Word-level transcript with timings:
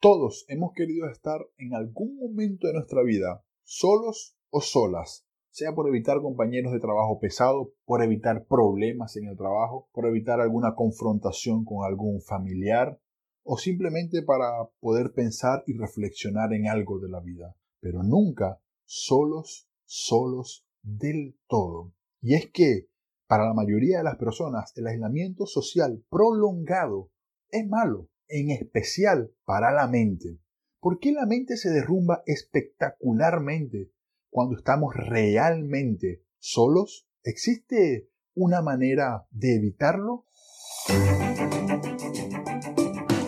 Todos 0.00 0.44
hemos 0.46 0.74
querido 0.74 1.08
estar 1.10 1.40
en 1.56 1.74
algún 1.74 2.18
momento 2.18 2.68
de 2.68 2.74
nuestra 2.74 3.02
vida 3.02 3.44
solos 3.64 4.36
o 4.48 4.60
solas, 4.60 5.26
sea 5.50 5.74
por 5.74 5.88
evitar 5.88 6.20
compañeros 6.22 6.72
de 6.72 6.78
trabajo 6.78 7.18
pesado, 7.18 7.72
por 7.84 8.04
evitar 8.04 8.46
problemas 8.46 9.16
en 9.16 9.24
el 9.24 9.36
trabajo, 9.36 9.88
por 9.92 10.06
evitar 10.06 10.40
alguna 10.40 10.76
confrontación 10.76 11.64
con 11.64 11.84
algún 11.84 12.20
familiar 12.22 13.00
o 13.42 13.58
simplemente 13.58 14.22
para 14.22 14.68
poder 14.78 15.14
pensar 15.14 15.64
y 15.66 15.76
reflexionar 15.76 16.52
en 16.52 16.68
algo 16.68 17.00
de 17.00 17.08
la 17.08 17.18
vida, 17.18 17.56
pero 17.80 18.04
nunca 18.04 18.60
solos, 18.84 19.68
solos 19.84 20.64
del 20.80 21.36
todo. 21.48 21.92
Y 22.22 22.34
es 22.34 22.52
que 22.52 22.88
para 23.26 23.46
la 23.46 23.54
mayoría 23.54 23.98
de 23.98 24.04
las 24.04 24.16
personas 24.16 24.72
el 24.76 24.86
aislamiento 24.86 25.44
social 25.44 26.04
prolongado 26.08 27.10
es 27.50 27.66
malo 27.66 28.08
en 28.28 28.50
especial 28.50 29.32
para 29.44 29.72
la 29.72 29.88
mente. 29.88 30.38
¿Por 30.80 31.00
qué 31.00 31.12
la 31.12 31.26
mente 31.26 31.56
se 31.56 31.70
derrumba 31.70 32.22
espectacularmente 32.26 33.90
cuando 34.30 34.56
estamos 34.56 34.94
realmente 34.94 36.22
solos? 36.38 37.08
¿Existe 37.24 38.08
una 38.34 38.62
manera 38.62 39.26
de 39.30 39.56
evitarlo? 39.56 40.26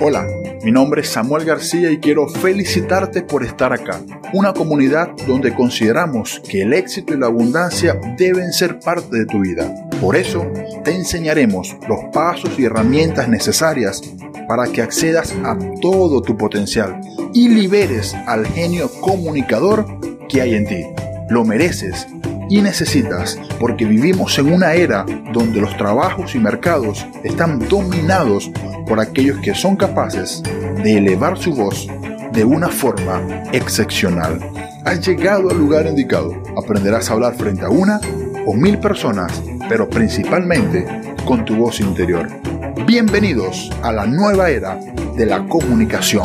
Hola, 0.03 0.27
mi 0.65 0.71
nombre 0.71 1.03
es 1.03 1.09
Samuel 1.09 1.45
García 1.45 1.91
y 1.91 1.99
quiero 1.99 2.27
felicitarte 2.27 3.23
por 3.23 3.45
estar 3.45 3.73
acá, 3.73 4.03
una 4.33 4.55
comunidad 4.55 5.11
donde 5.27 5.55
consideramos 5.55 6.41
que 6.49 6.63
el 6.63 6.73
éxito 6.73 7.13
y 7.13 7.19
la 7.19 7.27
abundancia 7.27 8.01
deben 8.17 8.53
ser 8.53 8.79
parte 8.79 9.19
de 9.19 9.27
tu 9.27 9.41
vida. 9.41 9.91
Por 10.01 10.17
eso, 10.17 10.51
te 10.85 10.93
enseñaremos 10.93 11.77
los 11.87 12.05
pasos 12.15 12.59
y 12.59 12.65
herramientas 12.65 13.29
necesarias 13.29 14.01
para 14.51 14.67
que 14.67 14.83
accedas 14.83 15.33
a 15.45 15.57
todo 15.81 16.23
tu 16.23 16.37
potencial 16.37 17.01
y 17.33 17.49
liberes 17.49 18.17
al 18.27 18.45
genio 18.49 18.91
comunicador 19.01 19.87
que 20.29 20.41
hay 20.41 20.57
en 20.57 20.67
ti. 20.67 20.87
Lo 21.29 21.45
mereces 21.45 22.09
y 22.49 22.61
necesitas 22.61 23.39
porque 23.61 23.85
vivimos 23.85 24.37
en 24.41 24.53
una 24.53 24.73
era 24.73 25.07
donde 25.33 25.61
los 25.61 25.77
trabajos 25.77 26.35
y 26.35 26.41
mercados 26.41 27.07
están 27.23 27.61
dominados 27.69 28.51
por 28.89 28.99
aquellos 28.99 29.39
que 29.39 29.55
son 29.55 29.77
capaces 29.77 30.43
de 30.83 30.99
elevar 30.99 31.39
su 31.39 31.55
voz 31.55 31.87
de 32.33 32.43
una 32.43 32.71
forma 32.71 33.45
excepcional. 33.53 34.41
Has 34.85 35.07
llegado 35.07 35.51
al 35.51 35.59
lugar 35.59 35.87
indicado. 35.87 36.35
Aprenderás 36.61 37.09
a 37.09 37.13
hablar 37.13 37.37
frente 37.37 37.65
a 37.65 37.69
una 37.69 38.01
o 38.47 38.55
mil 38.57 38.81
personas, 38.81 39.41
pero 39.69 39.89
principalmente 39.89 40.85
con 41.25 41.45
tu 41.45 41.55
voz 41.55 41.79
interior. 41.79 42.27
Bienvenidos 42.93 43.71
a 43.85 43.93
la 43.93 44.05
nueva 44.05 44.51
era 44.51 44.75
de 45.17 45.25
la 45.25 45.47
comunicación. 45.47 46.25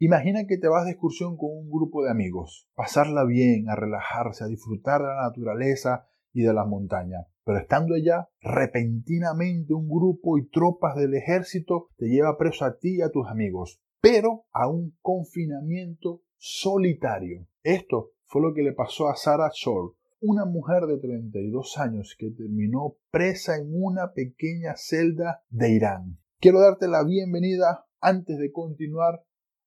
Imagina 0.00 0.48
que 0.48 0.58
te 0.58 0.66
vas 0.66 0.84
de 0.84 0.90
excursión 0.90 1.36
con 1.36 1.50
un 1.52 1.70
grupo 1.70 2.02
de 2.02 2.10
amigos, 2.10 2.68
pasarla 2.74 3.24
bien, 3.24 3.70
a 3.70 3.76
relajarse, 3.76 4.42
a 4.42 4.48
disfrutar 4.48 5.00
de 5.00 5.06
la 5.06 5.28
naturaleza 5.28 6.08
y 6.32 6.42
de 6.42 6.52
las 6.52 6.66
montañas. 6.66 7.28
Pero 7.44 7.58
estando 7.60 7.94
allá, 7.94 8.30
repentinamente 8.40 9.72
un 9.72 9.88
grupo 9.88 10.38
y 10.38 10.48
tropas 10.48 10.96
del 10.96 11.14
ejército 11.14 11.90
te 11.98 12.06
lleva 12.06 12.36
preso 12.36 12.64
a 12.64 12.78
ti 12.78 12.96
y 12.96 13.02
a 13.02 13.12
tus 13.12 13.28
amigos, 13.28 13.80
pero 14.00 14.46
a 14.50 14.66
un 14.66 14.98
confinamiento 15.02 16.22
solitario. 16.36 17.46
Esto 17.62 18.10
fue 18.24 18.42
lo 18.42 18.54
que 18.54 18.62
le 18.62 18.72
pasó 18.72 19.08
a 19.08 19.14
Sarah 19.14 19.52
Shore, 19.54 19.94
una 20.20 20.46
mujer 20.46 20.86
de 20.86 20.98
32 20.98 21.78
años 21.78 22.16
que 22.18 22.30
terminó 22.30 22.96
presa 23.10 23.56
en 23.58 23.68
una 23.70 24.12
pequeña 24.14 24.74
celda 24.76 25.42
de 25.50 25.72
Irán. 25.72 26.18
Quiero 26.40 26.60
darte 26.60 26.88
la 26.88 27.04
bienvenida 27.04 27.84
antes 28.00 28.38
de 28.38 28.50
continuar 28.50 29.22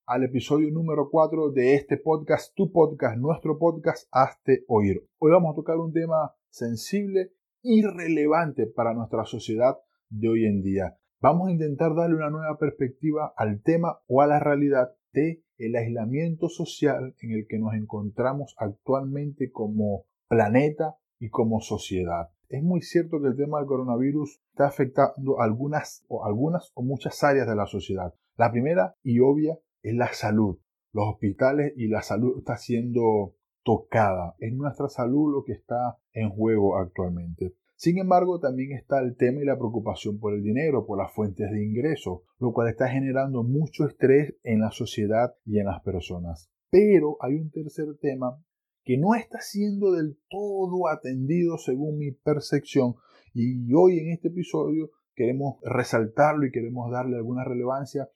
al 0.08 0.24
episodio 0.24 0.72
número 0.72 1.10
4 1.12 1.52
de 1.52 1.76
este 1.76 1.98
podcast, 1.98 2.56
tu 2.56 2.72
podcast, 2.72 3.18
nuestro 3.18 3.60
podcast, 3.60 4.08
Hazte 4.12 4.64
Oír. 4.68 5.08
Hoy 5.20 5.32
vamos 5.32 5.54
a 5.54 5.56
tocar 5.56 5.78
un 5.78 5.94
tema 5.94 6.34
sensible 6.50 7.32
y 7.62 7.84
relevante 7.84 8.66
para 8.66 8.96
nuestra 8.96 9.26
sociedad 9.26 9.78
de 10.10 10.30
hoy 10.30 10.46
en 10.46 10.64
día. 10.64 10.98
Vamos 11.22 11.50
a 11.50 11.52
intentar 11.52 11.94
darle 11.96 12.16
una 12.16 12.32
nueva 12.32 12.58
perspectiva 12.58 13.34
al 13.38 13.62
tema 13.62 14.00
o 14.08 14.22
a 14.22 14.28
la 14.28 14.40
realidad 14.40 14.96
de 15.14 15.44
aislamiento 15.60 16.50
social 16.50 17.14
en 17.22 17.32
el 17.32 17.46
que 17.48 17.60
nos 17.60 17.74
encontramos 17.74 18.56
actualmente 18.58 19.52
como 19.52 20.06
planeta 20.30 20.98
y 21.20 21.30
como 21.30 21.60
sociedad. 21.60 22.30
Es 22.48 22.64
muy 22.64 22.82
cierto 22.82 23.20
que 23.22 23.28
el 23.28 23.36
tema 23.36 23.60
del 23.60 23.68
coronavirus 23.68 24.42
está 24.52 24.68
afectando 24.68 25.42
algunas 25.42 26.06
o 26.08 26.26
algunas 26.26 26.72
o 26.76 26.84
muchas 26.84 27.22
áreas 27.24 27.48
de 27.48 27.56
la 27.56 27.66
sociedad. 27.66 28.14
La 28.38 28.52
primera 28.52 28.96
y 29.04 29.20
obvia 29.20 29.60
es 29.84 29.96
la 29.96 30.14
salud. 30.14 30.58
Los 30.94 31.08
hospitales 31.10 31.74
y 31.76 31.88
la 31.88 32.02
salud 32.02 32.38
está 32.40 32.56
siendo 32.56 33.36
tocada. 33.64 34.36
Es 34.40 34.54
nuestra 34.54 34.88
salud 34.88 35.34
lo 35.34 35.44
que 35.44 35.54
está 35.54 36.00
en 36.14 36.30
juego 36.30 36.78
actualmente. 36.78 37.56
Sin 37.76 37.98
embargo, 37.98 38.40
también 38.40 38.74
está 38.74 39.00
el 39.00 39.16
tema 39.16 39.42
y 39.42 39.46
la 39.46 39.58
preocupación 39.58 40.20
por 40.20 40.34
el 40.34 40.44
dinero, 40.44 40.86
por 40.86 40.98
las 40.98 41.14
fuentes 41.14 41.50
de 41.50 41.64
ingreso, 41.64 42.24
lo 42.40 42.52
cual 42.52 42.70
está 42.70 42.90
generando 42.90 43.44
mucho 43.44 43.86
estrés 43.86 44.36
en 44.44 44.60
la 44.60 44.72
sociedad 44.72 45.36
y 45.46 45.60
en 45.60 45.68
las 45.68 45.82
personas. 45.82 46.52
Pero 46.72 47.18
hay 47.22 47.36
un 47.36 47.50
tercer 47.52 47.88
tema 48.02 48.44
que 48.84 48.98
no 48.98 49.16
está 49.16 49.40
siendo 49.42 49.92
del 49.92 50.18
todo 50.30 50.88
atendido 50.88 51.58
según 51.58 51.98
mi 51.98 52.12
percepción 52.12 52.96
y 53.34 53.74
hoy 53.74 54.00
en 54.00 54.12
este 54.12 54.30
episodio 54.30 54.92
queremos 55.16 55.58
resaltarlo 55.64 56.46
y 56.46 56.52
queremos 56.52 56.92
darle 56.92 57.18
alguna 57.18 57.44
relevancia 57.44 58.10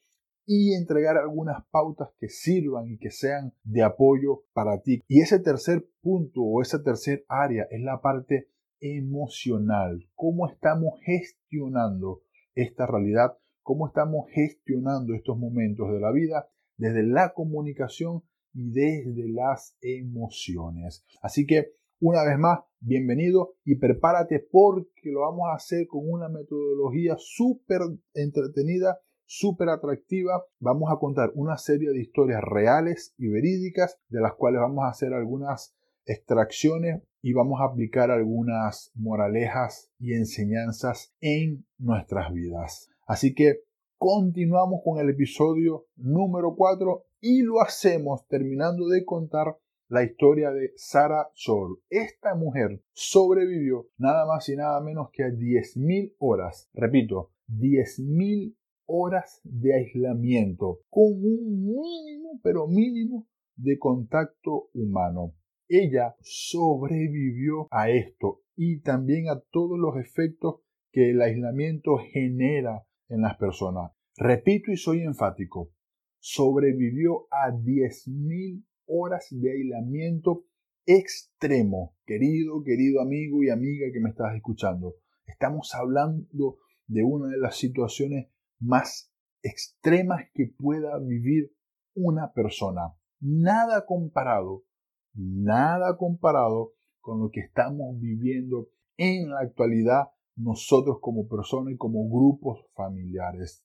y 0.45 0.73
entregar 0.73 1.17
algunas 1.17 1.65
pautas 1.71 2.09
que 2.19 2.29
sirvan 2.29 2.89
y 2.89 2.97
que 2.97 3.11
sean 3.11 3.53
de 3.63 3.83
apoyo 3.83 4.43
para 4.53 4.81
ti. 4.81 5.01
Y 5.07 5.21
ese 5.21 5.39
tercer 5.39 5.87
punto 6.01 6.41
o 6.41 6.61
esa 6.61 6.83
tercer 6.83 7.25
área 7.27 7.67
es 7.71 7.81
la 7.81 8.01
parte 8.01 8.49
emocional. 8.79 10.09
¿Cómo 10.15 10.49
estamos 10.49 10.99
gestionando 11.05 12.23
esta 12.55 12.85
realidad? 12.85 13.37
¿Cómo 13.61 13.87
estamos 13.87 14.25
gestionando 14.31 15.13
estos 15.13 15.37
momentos 15.37 15.91
de 15.91 15.99
la 15.99 16.11
vida 16.11 16.49
desde 16.77 17.03
la 17.03 17.33
comunicación 17.33 18.23
y 18.53 18.71
desde 18.71 19.29
las 19.29 19.75
emociones. 19.81 21.03
Así 21.21 21.45
que, 21.45 21.73
una 21.99 22.23
vez 22.23 22.37
más, 22.37 22.59
bienvenido 22.79 23.55
y 23.63 23.75
prepárate 23.75 24.39
porque 24.51 25.11
lo 25.11 25.21
vamos 25.21 25.47
a 25.49 25.55
hacer 25.55 25.87
con 25.87 26.01
una 26.05 26.29
metodología 26.29 27.15
súper 27.17 27.81
entretenida, 28.13 28.99
súper 29.25 29.69
atractiva. 29.69 30.43
Vamos 30.59 30.91
a 30.91 30.99
contar 30.99 31.31
una 31.35 31.57
serie 31.57 31.91
de 31.91 32.01
historias 32.01 32.41
reales 32.43 33.13
y 33.17 33.29
verídicas 33.29 33.99
de 34.09 34.21
las 34.21 34.33
cuales 34.35 34.61
vamos 34.61 34.83
a 34.83 34.89
hacer 34.89 35.13
algunas 35.13 35.75
extracciones 36.05 37.01
y 37.21 37.33
vamos 37.33 37.61
a 37.61 37.65
aplicar 37.65 38.11
algunas 38.11 38.91
moralejas 38.95 39.89
y 39.97 40.13
enseñanzas 40.13 41.15
en 41.21 41.65
nuestras 41.77 42.33
vidas. 42.33 42.89
Así 43.07 43.33
que 43.33 43.61
continuamos 44.05 44.81
con 44.83 44.99
el 44.99 45.11
episodio 45.11 45.85
número 45.95 46.55
4 46.57 47.05
y 47.21 47.41
lo 47.41 47.61
hacemos 47.61 48.27
terminando 48.27 48.89
de 48.89 49.05
contar 49.05 49.57
la 49.87 50.03
historia 50.03 50.51
de 50.51 50.73
Sarah 50.75 51.29
Shore. 51.33 51.75
Esta 51.89 52.35
mujer 52.35 52.83
sobrevivió 52.91 53.87
nada 53.97 54.25
más 54.25 54.49
y 54.49 54.57
nada 54.57 54.81
menos 54.81 55.07
que 55.13 55.23
a 55.23 55.27
10.000 55.29 56.15
horas, 56.17 56.69
repito, 56.73 57.31
10.000 57.47 58.57
horas 58.87 59.39
de 59.45 59.73
aislamiento 59.73 60.81
con 60.89 61.05
un 61.05 61.63
mínimo, 61.63 62.41
pero 62.43 62.67
mínimo 62.67 63.29
de 63.55 63.79
contacto 63.79 64.67
humano. 64.73 65.33
Ella 65.69 66.17
sobrevivió 66.19 67.69
a 67.71 67.89
esto 67.89 68.41
y 68.57 68.81
también 68.81 69.29
a 69.29 69.39
todos 69.49 69.79
los 69.79 69.95
efectos 69.95 70.55
que 70.91 71.11
el 71.11 71.21
aislamiento 71.21 71.95
genera 72.11 72.85
en 73.13 73.21
las 73.21 73.37
personas. 73.37 73.91
Repito 74.17 74.71
y 74.71 74.77
soy 74.77 75.01
enfático, 75.01 75.71
sobrevivió 76.19 77.27
a 77.31 77.51
10.000 77.51 78.65
horas 78.87 79.27
de 79.31 79.51
aislamiento 79.51 80.45
extremo. 80.85 81.95
Querido, 82.05 82.63
querido 82.63 83.01
amigo 83.01 83.43
y 83.43 83.49
amiga 83.49 83.87
que 83.93 83.99
me 83.99 84.09
estás 84.09 84.35
escuchando, 84.35 84.95
estamos 85.25 85.73
hablando 85.75 86.57
de 86.87 87.03
una 87.03 87.27
de 87.27 87.37
las 87.37 87.57
situaciones 87.57 88.29
más 88.59 89.11
extremas 89.41 90.25
que 90.33 90.47
pueda 90.57 90.97
vivir 90.99 91.53
una 91.95 92.33
persona. 92.33 92.93
Nada 93.19 93.85
comparado, 93.85 94.65
nada 95.13 95.97
comparado 95.97 96.73
con 96.99 97.19
lo 97.19 97.29
que 97.29 97.41
estamos 97.41 97.99
viviendo 97.99 98.69
en 98.97 99.29
la 99.29 99.39
actualidad 99.41 100.09
nosotros 100.35 100.97
como 101.01 101.27
personas 101.27 101.73
y 101.73 101.77
como 101.77 102.09
grupos 102.09 102.65
familiares. 102.73 103.63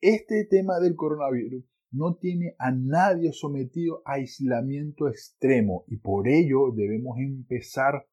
Este 0.00 0.44
tema 0.44 0.80
del 0.80 0.96
coronavirus 0.96 1.64
no 1.90 2.16
tiene 2.16 2.56
a 2.58 2.72
nadie 2.72 3.32
sometido 3.32 4.02
a 4.04 4.14
aislamiento 4.14 5.08
extremo 5.08 5.84
y 5.86 5.96
por 5.98 6.28
ello 6.28 6.72
debemos 6.74 7.18
empezar 7.18 8.06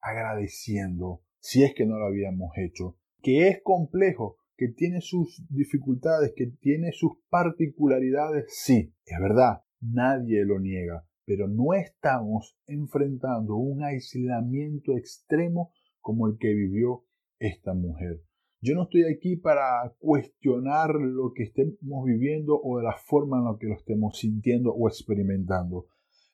agradeciendo, 0.00 1.22
si 1.40 1.64
es 1.64 1.74
que 1.74 1.86
no 1.86 1.98
lo 1.98 2.06
habíamos 2.06 2.52
hecho, 2.56 2.96
que 3.22 3.48
es 3.48 3.60
complejo, 3.62 4.38
que 4.56 4.68
tiene 4.68 5.00
sus 5.00 5.44
dificultades, 5.50 6.32
que 6.36 6.46
tiene 6.46 6.92
sus 6.92 7.12
particularidades, 7.28 8.46
sí, 8.48 8.94
es 9.04 9.20
verdad, 9.20 9.64
nadie 9.80 10.44
lo 10.44 10.60
niega, 10.60 11.04
pero 11.24 11.48
no 11.48 11.74
estamos 11.74 12.56
enfrentando 12.66 13.56
un 13.56 13.82
aislamiento 13.82 14.96
extremo 14.96 15.72
como 16.00 16.28
el 16.28 16.38
que 16.38 16.54
vivió 16.54 17.04
esta 17.38 17.74
mujer. 17.74 18.22
Yo 18.60 18.74
no 18.74 18.84
estoy 18.84 19.04
aquí 19.04 19.36
para 19.36 19.94
cuestionar 19.98 20.94
lo 20.94 21.32
que 21.34 21.44
estemos 21.44 22.04
viviendo 22.04 22.58
o 22.62 22.78
de 22.78 22.84
la 22.84 22.96
forma 23.06 23.38
en 23.38 23.44
la 23.44 23.56
que 23.60 23.66
lo 23.66 23.74
estemos 23.74 24.18
sintiendo 24.18 24.72
o 24.72 24.88
experimentando. 24.88 25.86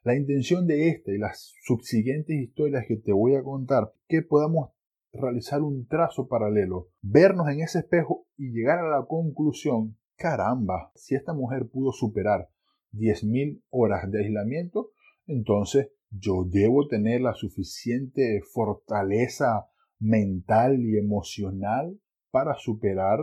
La 0.04 0.16
intención 0.16 0.66
de 0.66 0.88
esta 0.88 1.12
y 1.12 1.18
las 1.18 1.52
subsiguientes 1.62 2.36
historias 2.36 2.84
que 2.86 2.96
te 2.96 3.12
voy 3.12 3.34
a 3.34 3.42
contar, 3.42 3.92
que 4.08 4.22
podamos 4.22 4.70
realizar 5.12 5.62
un 5.62 5.86
trazo 5.86 6.28
paralelo, 6.28 6.88
vernos 7.02 7.48
en 7.48 7.60
ese 7.60 7.80
espejo 7.80 8.26
y 8.36 8.50
llegar 8.50 8.78
a 8.78 8.88
la 8.88 9.04
conclusión, 9.06 9.96
caramba, 10.16 10.90
si 10.94 11.14
esta 11.14 11.34
mujer 11.34 11.68
pudo 11.68 11.92
superar 11.92 12.48
10.000 12.92 13.62
horas 13.70 14.10
de 14.10 14.24
aislamiento, 14.24 14.90
entonces 15.26 15.90
yo 16.10 16.44
debo 16.48 16.88
tener 16.88 17.20
la 17.20 17.34
suficiente 17.34 18.40
fortaleza 18.52 19.68
mental 20.02 20.80
y 20.80 20.98
emocional 20.98 21.98
para 22.30 22.54
superar 22.54 23.20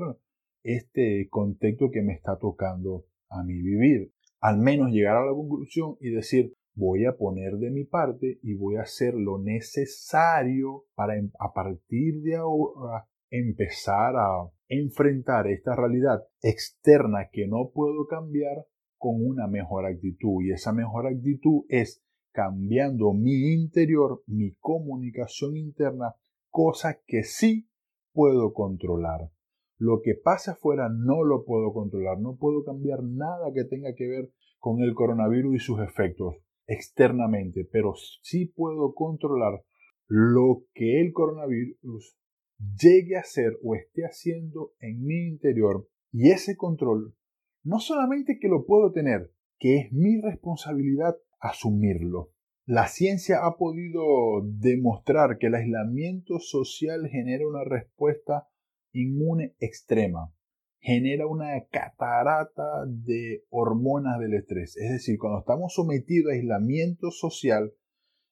este 0.64 1.28
contexto 1.30 1.92
que 1.92 2.02
me 2.02 2.14
está 2.14 2.38
tocando 2.38 3.06
a 3.30 3.44
mí 3.44 3.62
vivir. 3.62 4.14
Al 4.40 4.58
menos 4.58 4.92
llegar 4.92 5.18
a 5.18 5.26
la 5.26 5.34
conclusión 5.34 5.98
y 6.00 6.10
decir, 6.10 6.54
voy 6.76 7.06
a 7.06 7.18
poner 7.18 7.58
de 7.58 7.72
mi 7.72 7.84
parte 7.84 8.40
y 8.42 8.54
voy 8.54 8.78
a 8.78 8.84
hacer 8.84 9.14
lo 9.14 9.40
necesario 9.40 10.86
para 10.96 11.18
em, 11.18 11.30
a 11.40 11.52
partir 11.54 12.22
de 12.22 12.38
ahora 12.38 13.08
empezar 13.30 14.16
a 14.16 14.50
enfrentar 14.70 15.48
esta 15.48 15.76
realidad 15.76 16.24
externa 16.42 17.30
que 17.32 17.48
no 17.48 17.72
puedo 17.74 18.08
cambiar 18.08 18.66
con 18.98 19.16
una 19.26 19.48
mejor 19.48 19.86
actitud. 19.86 20.44
Y 20.44 20.52
esa 20.52 20.72
mejor 20.72 21.08
actitud 21.08 21.66
es 21.68 22.02
cambiando 22.32 23.14
mi 23.14 23.54
interior, 23.54 24.24
mi 24.28 24.54
comunicación 24.60 25.58
interna, 25.58 26.16
cosa 26.50 27.02
que 27.06 27.24
sí 27.24 27.70
puedo 28.14 28.54
controlar. 28.54 29.32
Lo 29.78 30.02
que 30.02 30.14
pasa 30.16 30.54
afuera 30.54 30.90
no 30.90 31.24
lo 31.24 31.46
puedo 31.46 31.72
controlar, 31.72 32.20
no 32.20 32.36
puedo 32.36 32.64
cambiar 32.64 33.04
nada 33.04 33.54
que 33.54 33.64
tenga 33.64 33.94
que 33.96 34.08
ver 34.08 34.34
con 34.58 34.82
el 34.82 34.94
coronavirus 34.94 35.56
y 35.56 35.60
sus 35.60 35.80
efectos 35.80 36.36
externamente, 36.68 37.68
pero 37.72 37.94
sí 38.22 38.46
puedo 38.46 38.94
controlar 38.94 39.64
lo 40.08 40.64
que 40.74 41.02
el 41.02 41.14
coronavirus 41.14 42.18
llegue 42.60 43.16
a 43.16 43.22
hacer 43.22 43.58
o 43.64 43.76
esté 43.76 44.04
haciendo 44.04 44.74
en 44.80 45.04
mi 45.04 45.28
interior 45.28 45.88
y 46.12 46.32
ese 46.32 46.58
control 46.58 47.16
no 47.64 47.80
solamente 47.80 48.38
que 48.40 48.48
lo 48.48 48.66
puedo 48.66 48.92
tener, 48.92 49.32
que 49.58 49.78
es 49.78 49.92
mi 49.92 50.20
responsabilidad 50.22 51.16
asumirlo. 51.40 52.32
La 52.70 52.88
ciencia 52.88 53.48
ha 53.48 53.58
podido 53.58 54.04
demostrar 54.44 55.40
que 55.40 55.48
el 55.48 55.56
aislamiento 55.56 56.38
social 56.38 57.08
genera 57.10 57.48
una 57.48 57.64
respuesta 57.64 58.48
inmune 58.92 59.56
extrema 59.60 60.32
genera 60.80 61.28
una 61.28 61.66
catarata 61.72 62.86
de 62.88 63.44
hormonas 63.50 64.20
del 64.20 64.34
estrés. 64.34 64.78
Es 64.78 64.92
decir, 64.92 65.18
cuando 65.18 65.40
estamos 65.40 65.74
sometidos 65.74 66.32
a 66.32 66.36
aislamiento 66.36 67.12
social, 67.12 67.74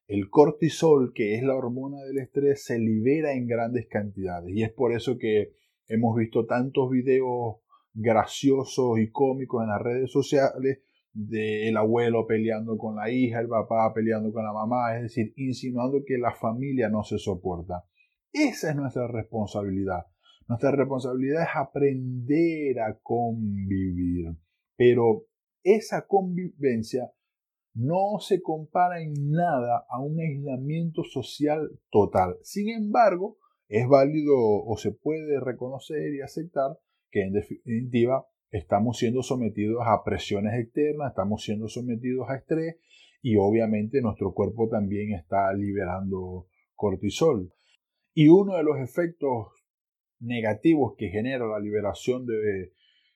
el 0.07 0.29
cortisol, 0.29 1.11
que 1.13 1.35
es 1.35 1.43
la 1.43 1.55
hormona 1.55 2.01
del 2.03 2.19
estrés, 2.19 2.63
se 2.63 2.79
libera 2.79 3.33
en 3.33 3.47
grandes 3.47 3.87
cantidades. 3.87 4.55
Y 4.55 4.63
es 4.63 4.71
por 4.71 4.93
eso 4.93 5.17
que 5.17 5.51
hemos 5.87 6.15
visto 6.15 6.45
tantos 6.45 6.89
videos 6.89 7.57
graciosos 7.93 8.99
y 8.99 9.09
cómicos 9.09 9.63
en 9.63 9.69
las 9.69 9.81
redes 9.81 10.11
sociales 10.11 10.79
del 11.17 11.75
abuelo 11.77 12.27
peleando 12.27 12.77
con 12.77 12.95
la 12.95 13.09
hija, 13.09 13.39
el 13.39 13.47
papá 13.47 13.91
peleando 13.93 14.31
con 14.31 14.43
la 14.43 14.53
mamá, 14.53 14.95
es 14.95 15.03
decir, 15.03 15.33
insinuando 15.35 16.03
que 16.05 16.17
la 16.17 16.33
familia 16.33 16.89
no 16.89 17.03
se 17.03 17.17
soporta. 17.17 17.85
Esa 18.31 18.69
es 18.69 18.75
nuestra 18.75 19.07
responsabilidad 19.07 20.05
nuestra 20.47 20.71
responsabilidad 20.71 21.43
es 21.43 21.49
aprender 21.55 22.79
a 22.79 22.97
convivir, 23.03 24.33
pero 24.77 25.25
esa 25.61 26.07
convivencia 26.07 27.11
no 27.73 28.19
se 28.19 28.41
compara 28.41 29.01
en 29.01 29.13
nada 29.31 29.85
a 29.89 29.99
un 29.99 30.19
aislamiento 30.21 31.03
social 31.03 31.69
total. 31.91 32.37
Sin 32.43 32.69
embargo, 32.69 33.37
es 33.67 33.87
válido 33.89 34.35
o 34.37 34.77
se 34.77 34.93
puede 34.93 35.41
reconocer 35.41 36.13
y 36.13 36.21
aceptar 36.21 36.79
que 37.11 37.23
en 37.23 37.33
definitiva 37.33 38.25
estamos 38.51 38.97
siendo 38.97 39.23
sometidos 39.23 39.83
a 39.85 40.03
presiones 40.03 40.53
externas, 40.59 41.09
estamos 41.09 41.43
siendo 41.43 41.67
sometidos 41.67 42.29
a 42.29 42.35
estrés 42.35 42.77
y 43.21 43.35
obviamente 43.37 44.01
nuestro 44.01 44.33
cuerpo 44.33 44.69
también 44.69 45.13
está 45.13 45.51
liberando 45.53 46.47
cortisol. 46.75 47.51
Y 48.13 48.29
uno 48.29 48.55
de 48.55 48.63
los 48.63 48.79
efectos 48.79 49.47
negativos 50.19 50.95
que 50.97 51.09
genera 51.09 51.45
la 51.45 51.59
liberación 51.59 52.25
de 52.25 52.71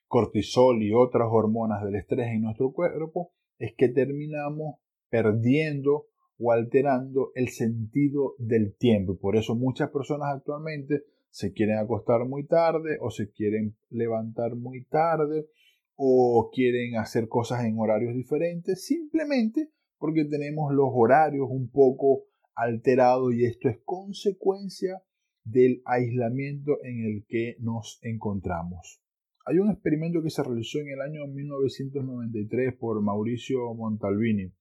cortisol 0.07 0.83
y 0.83 0.93
otras 0.93 1.27
hormonas 1.31 1.83
del 1.83 1.95
estrés 1.95 2.27
en 2.27 2.41
nuestro 2.41 2.71
cuerpo 2.73 3.31
es 3.57 3.73
que 3.75 3.89
terminamos 3.89 4.75
perdiendo 5.09 6.07
o 6.37 6.51
alterando 6.51 7.31
el 7.35 7.49
sentido 7.49 8.35
del 8.39 8.75
tiempo. 8.75 9.17
Por 9.17 9.35
eso 9.35 9.55
muchas 9.55 9.89
personas 9.91 10.35
actualmente 10.35 11.03
se 11.31 11.53
quieren 11.53 11.77
acostar 11.77 12.25
muy 12.25 12.45
tarde 12.45 12.97
o 13.01 13.09
se 13.09 13.31
quieren 13.31 13.75
levantar 13.89 14.55
muy 14.55 14.85
tarde 14.85 15.47
o 15.95 16.49
quieren 16.53 16.97
hacer 16.97 17.27
cosas 17.27 17.63
en 17.63 17.79
horarios 17.79 18.13
diferentes 18.13 18.85
simplemente 18.85 19.71
porque 19.97 20.25
tenemos 20.25 20.73
los 20.73 20.89
horarios 20.91 21.47
un 21.49 21.69
poco 21.69 22.25
alterados 22.53 23.33
y 23.33 23.45
esto 23.45 23.69
es 23.69 23.79
consecuencia 23.83 25.01
del 25.43 25.81
aislamiento 25.85 26.77
en 26.83 27.05
el 27.05 27.25
que 27.27 27.55
nos 27.59 27.99
encontramos. 28.03 29.01
Hay 29.45 29.57
un 29.57 29.71
experimento 29.71 30.21
que 30.21 30.29
se 30.29 30.43
realizó 30.43 30.79
en 30.79 30.89
el 30.89 31.01
año 31.01 31.25
1993 31.27 32.75
por 32.75 33.01
Mauricio 33.01 33.73
Montalbini, 33.73 34.53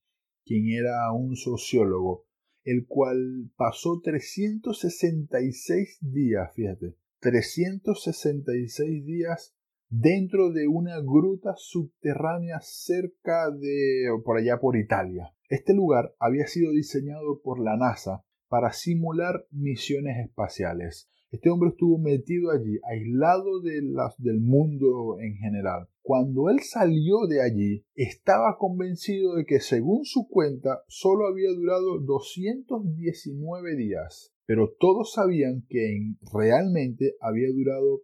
quien 0.44 0.68
era 0.68 1.12
un 1.12 1.36
sociólogo, 1.36 2.26
el 2.64 2.86
cual 2.86 3.50
pasó 3.56 4.00
366 4.02 5.98
días, 6.00 6.52
fíjate, 6.54 6.94
366 7.20 9.04
días 9.04 9.54
dentro 9.88 10.52
de 10.52 10.68
una 10.68 11.00
gruta 11.00 11.54
subterránea 11.56 12.60
cerca 12.60 13.50
de 13.50 14.06
por 14.24 14.38
allá 14.38 14.58
por 14.60 14.76
Italia. 14.76 15.34
Este 15.48 15.74
lugar 15.74 16.14
había 16.20 16.46
sido 16.46 16.72
diseñado 16.72 17.40
por 17.42 17.58
la 17.60 17.76
NASA 17.76 18.24
para 18.48 18.72
simular 18.72 19.46
misiones 19.50 20.18
espaciales. 20.24 21.10
Este 21.30 21.50
hombre 21.50 21.70
estuvo 21.70 21.98
metido 21.98 22.50
allí, 22.50 22.78
aislado 22.88 23.60
de 23.60 23.82
del 24.18 24.40
mundo 24.40 25.18
en 25.20 25.36
general. 25.36 25.88
Cuando 26.02 26.48
él 26.48 26.60
salió 26.60 27.26
de 27.28 27.42
allí, 27.42 27.84
estaba 27.94 28.56
convencido 28.58 29.34
de 29.34 29.44
que, 29.44 29.60
según 29.60 30.04
su 30.04 30.28
cuenta, 30.28 30.82
solo 30.88 31.26
había 31.26 31.50
durado 31.50 31.98
219 32.00 33.76
días, 33.76 34.32
pero 34.46 34.74
todos 34.78 35.12
sabían 35.12 35.66
que 35.68 36.14
realmente 36.32 37.16
había 37.20 37.50
durado 37.52 38.00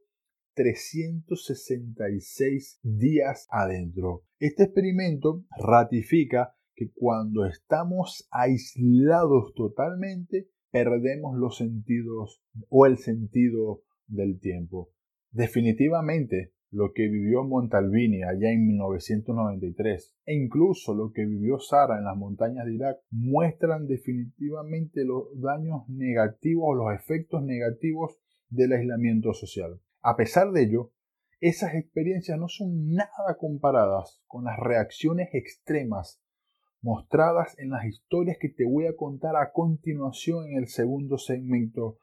366 0.55 2.81
días 2.83 3.47
adentro. 3.51 4.25
Este 4.39 4.65
experimento 4.65 5.47
ratifica 5.59 6.55
que 6.75 6.91
cuando 6.95 7.47
estamos 7.47 8.29
aislados 8.31 9.55
totalmente, 9.55 10.51
perdemos 10.71 11.39
los 11.39 11.57
sentidos 11.57 12.43
o 12.69 12.85
el 12.87 12.99
sentido 12.99 13.83
del 14.07 14.39
tiempo. 14.39 14.91
Definitivamente, 15.31 16.53
lo 16.71 16.93
que 16.93 17.09
vivió 17.09 17.45
Montalbini 17.45 18.23
allá 18.23 18.51
en 18.51 18.67
1993 18.67 20.15
e 20.27 20.35
incluso 20.35 20.95
lo 20.95 21.13
que 21.13 21.25
vivió 21.25 21.59
Sara 21.59 21.99
en 21.99 22.05
las 22.05 22.17
montañas 22.17 22.67
de 22.67 22.75
Irak 22.75 22.99
muestran 23.11 23.87
definitivamente 23.87 25.05
los 25.05 25.29
daños 25.41 25.89
negativos 25.89 26.65
o 26.67 26.75
los 26.75 26.95
efectos 26.95 27.43
negativos 27.43 28.19
del 28.49 28.73
aislamiento 28.73 29.33
social. 29.33 29.81
A 30.03 30.17
pesar 30.17 30.51
de 30.53 30.65
ello, 30.65 30.93
esas 31.41 31.75
experiencias 31.75 32.39
no 32.39 32.49
son 32.49 32.95
nada 32.95 33.37
comparadas 33.39 34.23
con 34.27 34.45
las 34.45 34.59
reacciones 34.59 35.29
extremas 35.33 36.23
mostradas 36.81 37.59
en 37.59 37.71
las 37.71 37.85
historias 37.85 38.39
que 38.41 38.49
te 38.49 38.65
voy 38.65 38.87
a 38.87 38.97
contar 38.97 39.37
a 39.37 39.53
continuación 39.53 40.49
en 40.49 40.59
el 40.59 40.69
segundo 40.69 41.19
segmento 41.19 41.99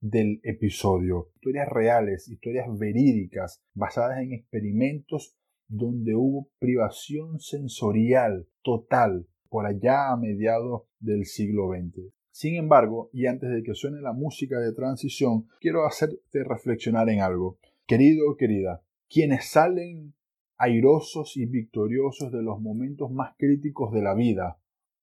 del 0.00 0.40
episodio. 0.42 1.30
Historias 1.34 1.68
reales, 1.68 2.28
historias 2.28 2.66
verídicas, 2.78 3.62
basadas 3.74 4.22
en 4.22 4.32
experimentos 4.32 5.36
donde 5.68 6.14
hubo 6.14 6.48
privación 6.58 7.40
sensorial 7.40 8.46
total 8.62 9.26
por 9.48 9.66
allá 9.66 10.12
a 10.12 10.16
mediados 10.16 10.82
del 11.00 11.24
siglo 11.24 11.70
XX. 11.70 12.12
Sin 12.30 12.56
embargo, 12.56 13.08
y 13.12 13.26
antes 13.26 13.50
de 13.50 13.62
que 13.62 13.74
suene 13.74 14.00
la 14.00 14.12
música 14.12 14.58
de 14.60 14.72
transición, 14.72 15.48
quiero 15.60 15.86
hacerte 15.86 16.44
reflexionar 16.44 17.08
en 17.08 17.20
algo. 17.20 17.58
Querido 17.86 18.30
o 18.30 18.36
querida, 18.36 18.82
quienes 19.08 19.46
salen 19.46 20.14
airosos 20.58 21.36
y 21.36 21.46
victoriosos 21.46 22.32
de 22.32 22.42
los 22.42 22.60
momentos 22.60 23.10
más 23.10 23.34
críticos 23.38 23.92
de 23.92 24.02
la 24.02 24.14
vida 24.14 24.58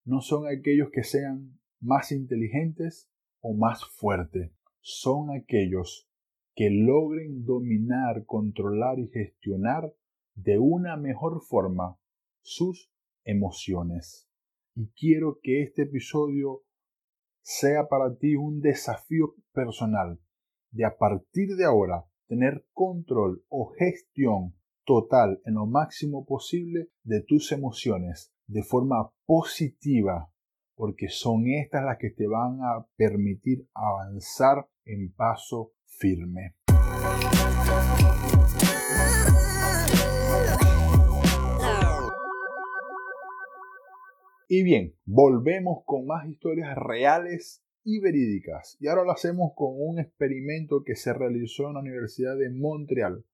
no 0.06 0.22
son 0.22 0.48
aquellos 0.48 0.90
que 0.92 1.04
sean 1.04 1.60
más 1.80 2.12
inteligentes 2.12 3.10
o 3.40 3.54
más 3.54 3.86
fuertes, 3.86 4.52
son 4.84 5.32
aquellos 5.32 6.10
que 6.56 6.70
logren 6.70 7.46
dominar, 7.46 8.26
controlar 8.26 9.00
y 9.00 9.08
gestionar 9.08 9.94
de 10.36 10.60
una 10.60 10.98
mejor 10.98 11.42
forma 11.42 11.98
sus 12.42 12.92
emociones. 13.24 14.30
Y 14.76 14.90
quiero 14.90 15.40
que 15.42 15.64
este 15.64 15.84
episodio 15.84 16.64
sea 17.42 17.88
para 17.88 18.16
ti 18.18 18.36
un 18.36 18.60
desafío 18.60 19.36
personal 19.54 20.20
de 20.72 20.86
a 20.86 20.98
partir 20.98 21.56
de 21.56 21.66
ahora 21.66 22.06
tener 22.28 22.66
control 22.74 23.46
o 23.48 23.72
gestión 23.78 24.54
total 24.86 25.42
en 25.46 25.56
lo 25.56 25.66
máximo 25.66 26.26
posible 26.26 26.90
de 27.04 27.22
tus 27.22 27.52
emociones 27.52 28.34
de 28.48 28.64
forma 28.64 29.14
positiva, 29.26 30.30
porque 30.76 31.08
son 31.08 31.48
estas 31.48 31.86
las 31.86 31.98
que 31.98 32.10
te 32.10 32.28
van 32.28 32.60
a 32.62 32.86
permitir 32.98 33.68
avanzar 33.74 34.68
en 34.86 35.14
paso 35.14 35.74
firme. 35.86 36.56
Y 44.48 44.64
bien, 44.64 44.96
volvemos 45.06 45.80
con 45.86 46.06
más 46.06 46.28
historias 46.28 46.78
reales 46.78 47.64
y 47.84 48.00
verídicas. 48.00 48.78
Y 48.80 48.88
ahora 48.88 49.04
lo 49.04 49.12
hacemos 49.12 49.54
con 49.56 49.72
un 49.76 50.00
experimento 50.00 50.84
que 50.84 50.96
se 50.96 51.14
realizó 51.14 51.68
en 51.68 51.74
la 51.74 51.80
Universidad 51.80 52.38
de 52.38 52.52
Montreal, 52.52 53.26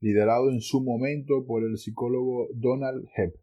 liderado 0.00 0.50
en 0.50 0.60
su 0.60 0.82
momento 0.82 1.44
por 1.46 1.62
el 1.62 1.76
psicólogo 1.76 2.48
Donald 2.54 3.06
Hebb. 3.14 3.34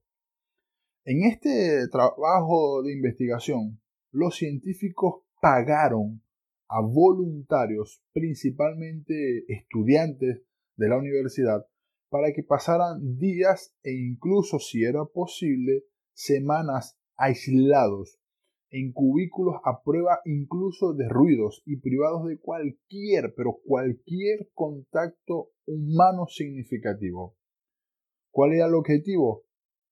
En 1.05 1.23
este 1.23 1.87
trabajo 1.89 2.81
de 2.83 2.93
investigación, 2.93 3.79
los 4.11 4.35
científicos 4.35 5.23
pagaron 5.41 6.21
a 6.69 6.81
voluntarios, 6.81 8.01
principalmente 8.13 9.43
estudiantes 9.51 10.43
de 10.77 10.87
la 10.87 10.97
universidad, 10.97 11.65
para 12.09 12.31
que 12.33 12.43
pasaran 12.43 13.17
días 13.17 13.75
e 13.83 13.91
incluso, 13.91 14.59
si 14.59 14.83
era 14.83 15.05
posible, 15.05 15.83
semanas 16.13 16.97
aislados 17.15 18.19
en 18.71 18.91
cubículos 18.91 19.55
a 19.65 19.81
prueba 19.83 20.19
incluso 20.25 20.93
de 20.93 21.09
ruidos 21.09 21.63
y 21.65 21.77
privados 21.77 22.27
de 22.27 22.39
cualquier, 22.39 23.33
pero 23.35 23.59
cualquier 23.65 24.49
contacto 24.53 25.49
humano 25.65 26.27
significativo. 26.27 27.35
¿Cuál 28.31 28.53
era 28.53 28.67
el 28.67 28.75
objetivo? 28.75 29.43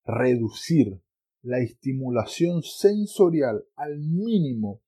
Reducir 0.06 1.02
la 1.42 1.60
estimulación 1.60 2.62
sensorial 2.62 3.66
al 3.76 4.00
mínimo 4.00 4.82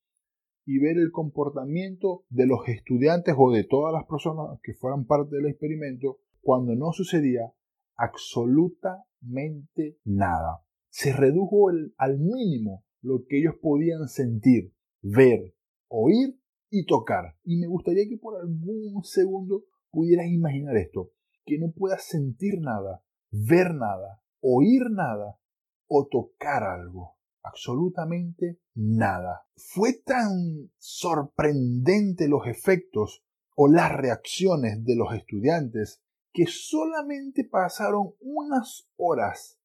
y 0.70 0.78
ver 0.78 0.98
el 0.98 1.10
comportamiento 1.10 2.22
de 2.28 2.46
los 2.46 2.60
estudiantes 2.68 3.34
o 3.36 3.50
de 3.50 3.64
todas 3.64 3.92
las 3.92 4.04
personas 4.04 4.60
que 4.62 4.74
fueran 4.74 5.04
parte 5.04 5.34
del 5.34 5.46
experimento 5.46 6.18
cuando 6.40 6.76
no 6.76 6.92
sucedía 6.92 7.52
absolutamente 7.96 9.98
nada 10.04 10.62
se 10.90 11.12
redujo 11.12 11.70
al 11.96 12.18
mínimo 12.18 12.84
lo 13.00 13.24
que 13.26 13.38
ellos 13.38 13.54
podían 13.62 14.08
sentir, 14.08 14.74
ver, 15.00 15.54
oír 15.88 16.38
y 16.68 16.84
tocar. 16.84 17.36
Y 17.44 17.58
me 17.58 17.68
gustaría 17.68 18.08
que 18.08 18.18
por 18.18 18.38
algún 18.38 19.02
segundo 19.04 19.64
pudieras 19.90 20.26
imaginar 20.26 20.76
esto, 20.76 21.12
que 21.46 21.58
no 21.58 21.72
puedas 21.72 22.04
sentir 22.04 22.60
nada, 22.60 23.02
ver 23.30 23.74
nada, 23.74 24.22
oír 24.40 24.90
nada 24.90 25.38
o 25.86 26.06
tocar 26.06 26.64
algo. 26.64 27.16
Absolutamente 27.42 28.58
nada. 28.74 29.42
Fue 29.56 29.94
tan 30.04 30.70
sorprendente 30.78 32.28
los 32.28 32.46
efectos 32.46 33.24
o 33.56 33.68
las 33.68 33.92
reacciones 33.92 34.84
de 34.84 34.96
los 34.96 35.14
estudiantes 35.14 36.02
que 36.32 36.46
solamente 36.46 37.44
pasaron 37.44 38.14
unas 38.20 38.88
horas 38.96 39.60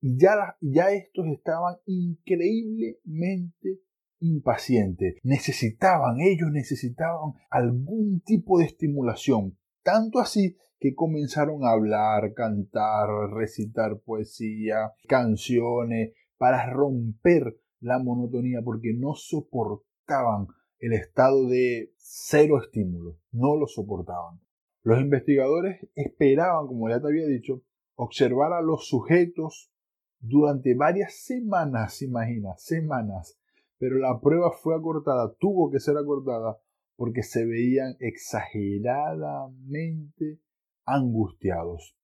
y 0.00 0.18
ya, 0.18 0.56
ya 0.60 0.90
estos 0.90 1.26
estaban 1.26 1.76
increíblemente 1.86 3.80
impacientes. 4.20 5.16
Necesitaban, 5.22 6.20
ellos 6.20 6.50
necesitaban 6.52 7.34
algún 7.50 8.20
tipo 8.20 8.58
de 8.58 8.66
estimulación. 8.66 9.58
Tanto 9.82 10.18
así 10.20 10.56
que 10.78 10.94
comenzaron 10.94 11.64
a 11.64 11.72
hablar, 11.72 12.32
cantar, 12.34 13.08
recitar 13.32 14.00
poesía, 14.00 14.92
canciones, 15.06 16.12
para 16.40 16.72
romper 16.72 17.60
la 17.80 17.98
monotonía, 17.98 18.62
porque 18.64 18.94
no 18.94 19.12
soportaban 19.12 20.46
el 20.78 20.94
estado 20.94 21.46
de 21.46 21.92
cero 21.98 22.62
estímulo, 22.62 23.18
no 23.30 23.58
lo 23.58 23.66
soportaban. 23.66 24.40
Los 24.82 25.02
investigadores 25.02 25.86
esperaban, 25.94 26.66
como 26.66 26.88
ya 26.88 26.98
te 26.98 27.08
había 27.08 27.26
dicho, 27.26 27.62
observar 27.94 28.54
a 28.54 28.62
los 28.62 28.88
sujetos 28.88 29.70
durante 30.18 30.74
varias 30.74 31.12
semanas, 31.12 32.00
imagina, 32.00 32.56
semanas. 32.56 33.38
Pero 33.76 33.98
la 33.98 34.18
prueba 34.18 34.50
fue 34.50 34.74
acortada, 34.74 35.34
tuvo 35.38 35.70
que 35.70 35.78
ser 35.78 35.98
acortada 35.98 36.58
porque 36.96 37.22
se 37.22 37.44
veían 37.44 37.96
exageradamente 37.98 40.40
angustiados. 40.86 41.98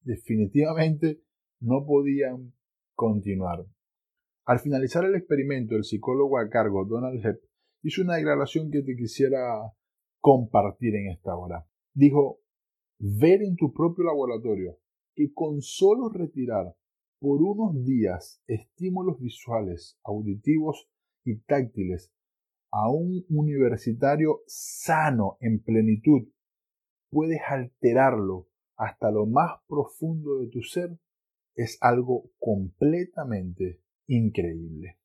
Definitivamente 0.00 1.22
no 1.60 1.86
podían 1.86 2.57
continuar. 2.98 3.64
Al 4.44 4.58
finalizar 4.58 5.04
el 5.04 5.14
experimento, 5.14 5.76
el 5.76 5.84
psicólogo 5.84 6.36
a 6.36 6.48
cargo, 6.48 6.84
Donald 6.84 7.24
Hepp, 7.24 7.44
hizo 7.84 8.02
una 8.02 8.16
declaración 8.16 8.72
que 8.72 8.82
te 8.82 8.96
quisiera 8.96 9.72
compartir 10.20 10.96
en 10.96 11.12
esta 11.12 11.36
hora. 11.36 11.64
Dijo, 11.94 12.40
ver 12.98 13.42
en 13.42 13.54
tu 13.54 13.72
propio 13.72 14.04
laboratorio 14.04 14.80
que 15.14 15.32
con 15.32 15.62
solo 15.62 16.08
retirar 16.08 16.74
por 17.20 17.40
unos 17.40 17.84
días 17.84 18.42
estímulos 18.48 19.20
visuales, 19.20 19.96
auditivos 20.02 20.88
y 21.24 21.38
táctiles 21.42 22.12
a 22.72 22.90
un 22.90 23.24
universitario 23.28 24.40
sano 24.46 25.36
en 25.40 25.62
plenitud, 25.62 26.28
puedes 27.10 27.40
alterarlo 27.48 28.48
hasta 28.76 29.12
lo 29.12 29.26
más 29.26 29.60
profundo 29.68 30.40
de 30.40 30.48
tu 30.48 30.62
ser, 30.62 30.98
es 31.58 31.76
algo 31.80 32.30
completamente 32.38 33.80
increíble. 34.06 34.98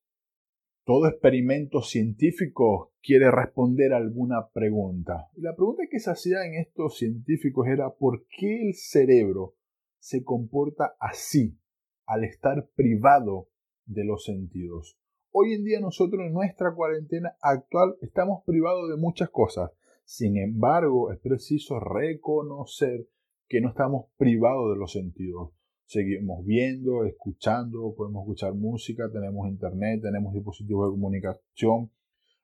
Todo 0.84 1.08
experimento 1.08 1.82
científico 1.82 2.92
quiere 3.02 3.30
responder 3.30 3.92
alguna 3.92 4.50
pregunta. 4.52 5.28
Y 5.34 5.40
la 5.40 5.56
pregunta 5.56 5.82
que 5.90 5.98
se 5.98 6.10
hacía 6.10 6.46
en 6.46 6.54
estos 6.54 6.96
científicos 6.96 7.66
era 7.66 7.90
¿por 7.90 8.26
qué 8.28 8.68
el 8.68 8.74
cerebro 8.74 9.56
se 9.98 10.22
comporta 10.22 10.94
así 11.00 11.58
al 12.06 12.22
estar 12.22 12.68
privado 12.76 13.48
de 13.86 14.04
los 14.04 14.24
sentidos. 14.24 14.96
Hoy 15.32 15.54
en 15.54 15.64
día 15.64 15.80
nosotros 15.80 16.22
en 16.24 16.32
nuestra 16.32 16.72
cuarentena 16.72 17.36
actual 17.40 17.96
estamos 18.00 18.44
privados 18.44 18.88
de 18.90 18.96
muchas 18.96 19.30
cosas. 19.30 19.72
Sin 20.04 20.36
embargo, 20.36 21.10
es 21.10 21.18
preciso 21.18 21.80
reconocer 21.80 23.08
que 23.48 23.60
no 23.60 23.70
estamos 23.70 24.06
privados 24.16 24.72
de 24.72 24.78
los 24.78 24.92
sentidos. 24.92 25.50
Seguimos 25.86 26.44
viendo, 26.44 27.04
escuchando, 27.04 27.94
podemos 27.96 28.22
escuchar 28.22 28.54
música, 28.54 29.10
tenemos 29.12 29.48
internet, 29.48 30.00
tenemos 30.02 30.32
dispositivos 30.32 30.88
de 30.88 30.92
comunicación, 30.92 31.90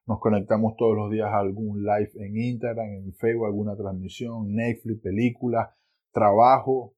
nos 0.05 0.19
conectamos 0.19 0.75
todos 0.77 0.95
los 0.95 1.11
días 1.11 1.27
a 1.27 1.39
algún 1.39 1.83
live 1.83 2.11
en 2.15 2.37
Instagram, 2.37 2.87
en 2.87 3.13
Facebook, 3.13 3.45
alguna 3.45 3.75
transmisión, 3.75 4.53
Netflix, 4.53 5.01
películas, 5.01 5.69
trabajo, 6.11 6.95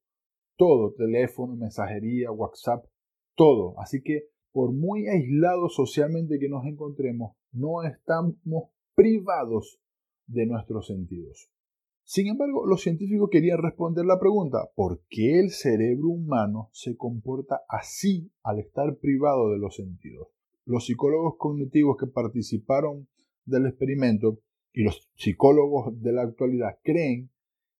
todo, 0.56 0.92
teléfono, 0.94 1.56
mensajería, 1.56 2.30
WhatsApp, 2.30 2.84
todo. 3.34 3.78
Así 3.78 4.02
que 4.02 4.28
por 4.52 4.72
muy 4.72 5.08
aislados 5.08 5.74
socialmente 5.74 6.38
que 6.38 6.48
nos 6.48 6.64
encontremos, 6.64 7.36
no 7.52 7.82
estamos 7.82 8.36
privados 8.94 9.80
de 10.26 10.46
nuestros 10.46 10.86
sentidos. 10.86 11.50
Sin 12.06 12.28
embargo, 12.28 12.66
los 12.66 12.82
científicos 12.82 13.30
querían 13.30 13.62
responder 13.62 14.04
la 14.04 14.20
pregunta, 14.20 14.58
¿por 14.74 15.00
qué 15.08 15.40
el 15.40 15.50
cerebro 15.50 16.08
humano 16.08 16.68
se 16.72 16.96
comporta 16.96 17.62
así 17.66 18.30
al 18.42 18.58
estar 18.58 18.96
privado 18.96 19.50
de 19.50 19.58
los 19.58 19.76
sentidos? 19.76 20.28
Los 20.66 20.84
psicólogos 20.84 21.36
cognitivos 21.38 21.96
que 21.98 22.06
participaron 22.06 23.08
del 23.46 23.66
experimento 23.66 24.38
y 24.74 24.82
los 24.82 25.10
psicólogos 25.14 25.98
de 26.02 26.12
la 26.12 26.22
actualidad 26.22 26.78
creen 26.82 27.30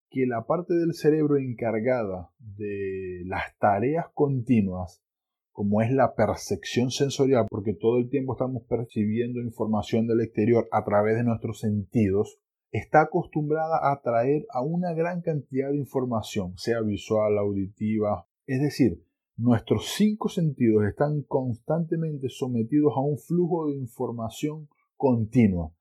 que 0.09 0.27
la 0.27 0.47
parte 0.47 0.75
del 0.75 0.95
cerebro 0.95 1.37
encargada 1.37 2.31
de 2.39 3.23
las 3.27 3.59
tareas 3.59 4.07
continuas, 4.15 5.03
como 5.51 5.83
es 5.83 5.91
la 5.91 6.15
percepción 6.15 6.91
sensorial, 6.91 7.47
porque 7.51 7.75
todo 7.75 7.99
el 7.99 8.09
tiempo 8.09 8.35
estamos 8.35 8.63
percibiendo 8.63 9.41
información 9.41 10.07
del 10.07 10.21
exterior 10.21 10.67
a 10.71 10.85
través 10.85 11.17
de 11.17 11.25
nuestros 11.25 11.59
sentidos, 11.59 12.41
está 12.75 13.03
acostumbrada 13.03 13.79
a 13.81 13.93
atraer 13.93 14.47
a 14.51 14.61
una 14.61 14.93
gran 14.95 15.23
cantidad 15.23 15.71
de 15.71 15.77
información, 15.77 16.55
sea 16.59 16.81
visual, 16.81 17.39
auditiva, 17.39 18.27
es 18.47 18.61
decir, 18.61 19.01
nuestros 19.37 19.95
cinco 19.95 20.29
sentidos 20.29 20.85
están 20.85 21.23
constantemente 21.23 22.29
sometidos 22.29 22.93
a 22.97 23.01
un 23.01 23.17
flujo 23.17 23.69
de 23.69 23.77
información 23.77 24.69
continua 24.97 25.73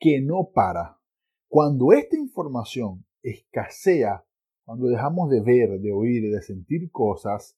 que 0.00 0.20
no 0.20 0.50
para. 0.52 0.98
Cuando 1.46 1.92
esta 1.92 2.18
información 2.18 3.06
escasea, 3.22 4.24
cuando 4.64 4.88
dejamos 4.88 5.30
de 5.30 5.42
ver, 5.42 5.80
de 5.80 5.92
oír, 5.92 6.28
de 6.28 6.42
sentir 6.42 6.90
cosas, 6.90 7.56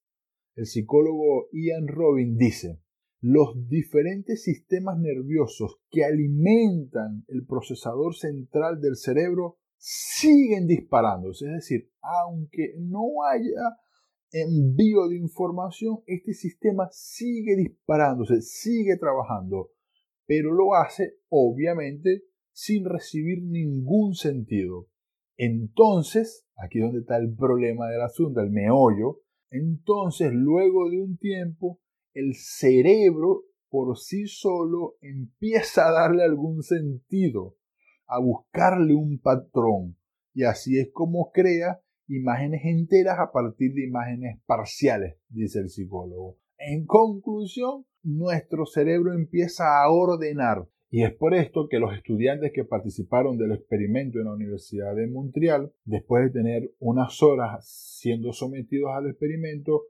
el 0.57 0.67
psicólogo 0.67 1.49
Ian 1.53 1.89
Robin 1.89 2.37
dice, 2.37 2.83
los 3.27 3.71
diferentes 3.71 4.43
sistemas 4.43 4.99
nerviosos 4.99 5.81
que 5.91 6.05
alimentan 6.05 7.25
el 7.29 7.47
procesador 7.47 8.15
central 8.15 8.83
del 8.83 8.97
cerebro 8.97 9.57
siguen 9.79 10.67
disparándose. 10.67 11.47
Es 11.47 11.53
decir, 11.53 11.91
aunque 12.03 12.75
no 12.81 13.25
haya 13.25 13.79
envío 14.31 15.09
de 15.09 15.17
información, 15.17 16.01
este 16.05 16.35
sistema 16.35 16.91
sigue 16.93 17.57
disparándose, 17.57 18.43
sigue 18.43 18.99
trabajando, 18.99 19.71
pero 20.27 20.53
lo 20.53 20.75
hace 20.75 21.15
obviamente 21.31 22.25
sin 22.53 22.85
recibir 22.85 23.43
ningún 23.43 24.13
sentido. 24.13 24.89
Entonces, 25.39 26.47
aquí 26.57 26.81
es 26.81 26.85
donde 26.85 27.01
está 27.01 27.17
el 27.17 27.35
problema 27.35 27.89
del 27.89 28.03
asunto, 28.03 28.43
el 28.43 28.51
meollo, 28.51 29.23
entonces 29.49 30.31
luego 30.31 30.91
de 30.91 31.01
un 31.01 31.17
tiempo 31.17 31.81
el 32.15 32.35
cerebro 32.35 33.43
por 33.69 33.99
sí 33.99 34.27
solo 34.27 34.97
empieza 35.01 35.89
a 35.89 35.93
darle 35.93 36.23
algún 36.23 36.63
sentido, 36.63 37.57
a 38.07 38.21
buscarle 38.21 38.95
un 38.95 39.19
patrón. 39.19 39.97
Y 40.33 40.45
así 40.45 40.79
es 40.79 40.91
como 40.93 41.31
crea 41.33 41.81
imágenes 42.07 42.63
enteras 42.65 43.19
a 43.19 43.33
partir 43.33 43.75
de 43.75 43.85
imágenes 43.85 44.41
parciales, 44.47 45.17
dice 45.29 45.59
el 45.59 45.71
psicólogo. 45.71 46.39
En 46.59 46.87
conclusión, 46.87 47.85
nuestro 48.03 48.67
cerebro 48.67 49.13
empieza 49.13 49.83
a 49.83 49.91
ordenar. 49.91 50.69
Y 50.91 51.03
es 51.03 51.13
por 51.13 51.35
esto 51.35 51.67
que 51.69 51.81
los 51.81 51.93
estudiantes 51.97 52.53
que 52.55 52.65
participaron 52.65 53.37
del 53.37 53.53
experimento 53.53 54.21
en 54.21 54.27
la 54.27 54.35
Universidad 54.35 54.95
de 54.95 55.09
Montreal, 55.09 55.73
después 55.85 56.25
de 56.25 56.31
tener 56.31 56.71
unas 56.79 57.21
horas 57.21 57.67
siendo 57.99 58.33
sometidos 58.33 58.93
al 58.95 59.09
experimento, 59.09 59.83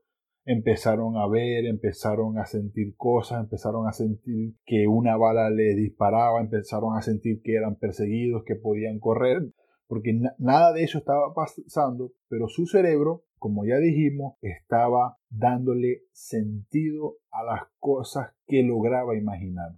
empezaron 0.44 1.16
a 1.16 1.26
ver, 1.26 1.66
empezaron 1.66 2.38
a 2.38 2.46
sentir 2.46 2.94
cosas, 2.96 3.40
empezaron 3.40 3.88
a 3.88 3.92
sentir 3.92 4.54
que 4.64 4.86
una 4.86 5.16
bala 5.16 5.50
les 5.50 5.76
disparaba, 5.76 6.40
empezaron 6.40 6.96
a 6.96 7.02
sentir 7.02 7.40
que 7.42 7.54
eran 7.54 7.76
perseguidos, 7.76 8.44
que 8.44 8.54
podían 8.54 8.98
correr, 8.98 9.52
porque 9.86 10.18
nada 10.38 10.72
de 10.72 10.82
eso 10.82 10.98
estaba 10.98 11.32
pasando, 11.34 12.12
pero 12.28 12.48
su 12.48 12.66
cerebro, 12.66 13.24
como 13.38 13.64
ya 13.64 13.76
dijimos, 13.78 14.34
estaba 14.40 15.18
dándole 15.30 16.02
sentido 16.12 17.16
a 17.30 17.44
las 17.44 17.62
cosas 17.78 18.32
que 18.46 18.62
lograba 18.62 19.16
imaginar. 19.16 19.72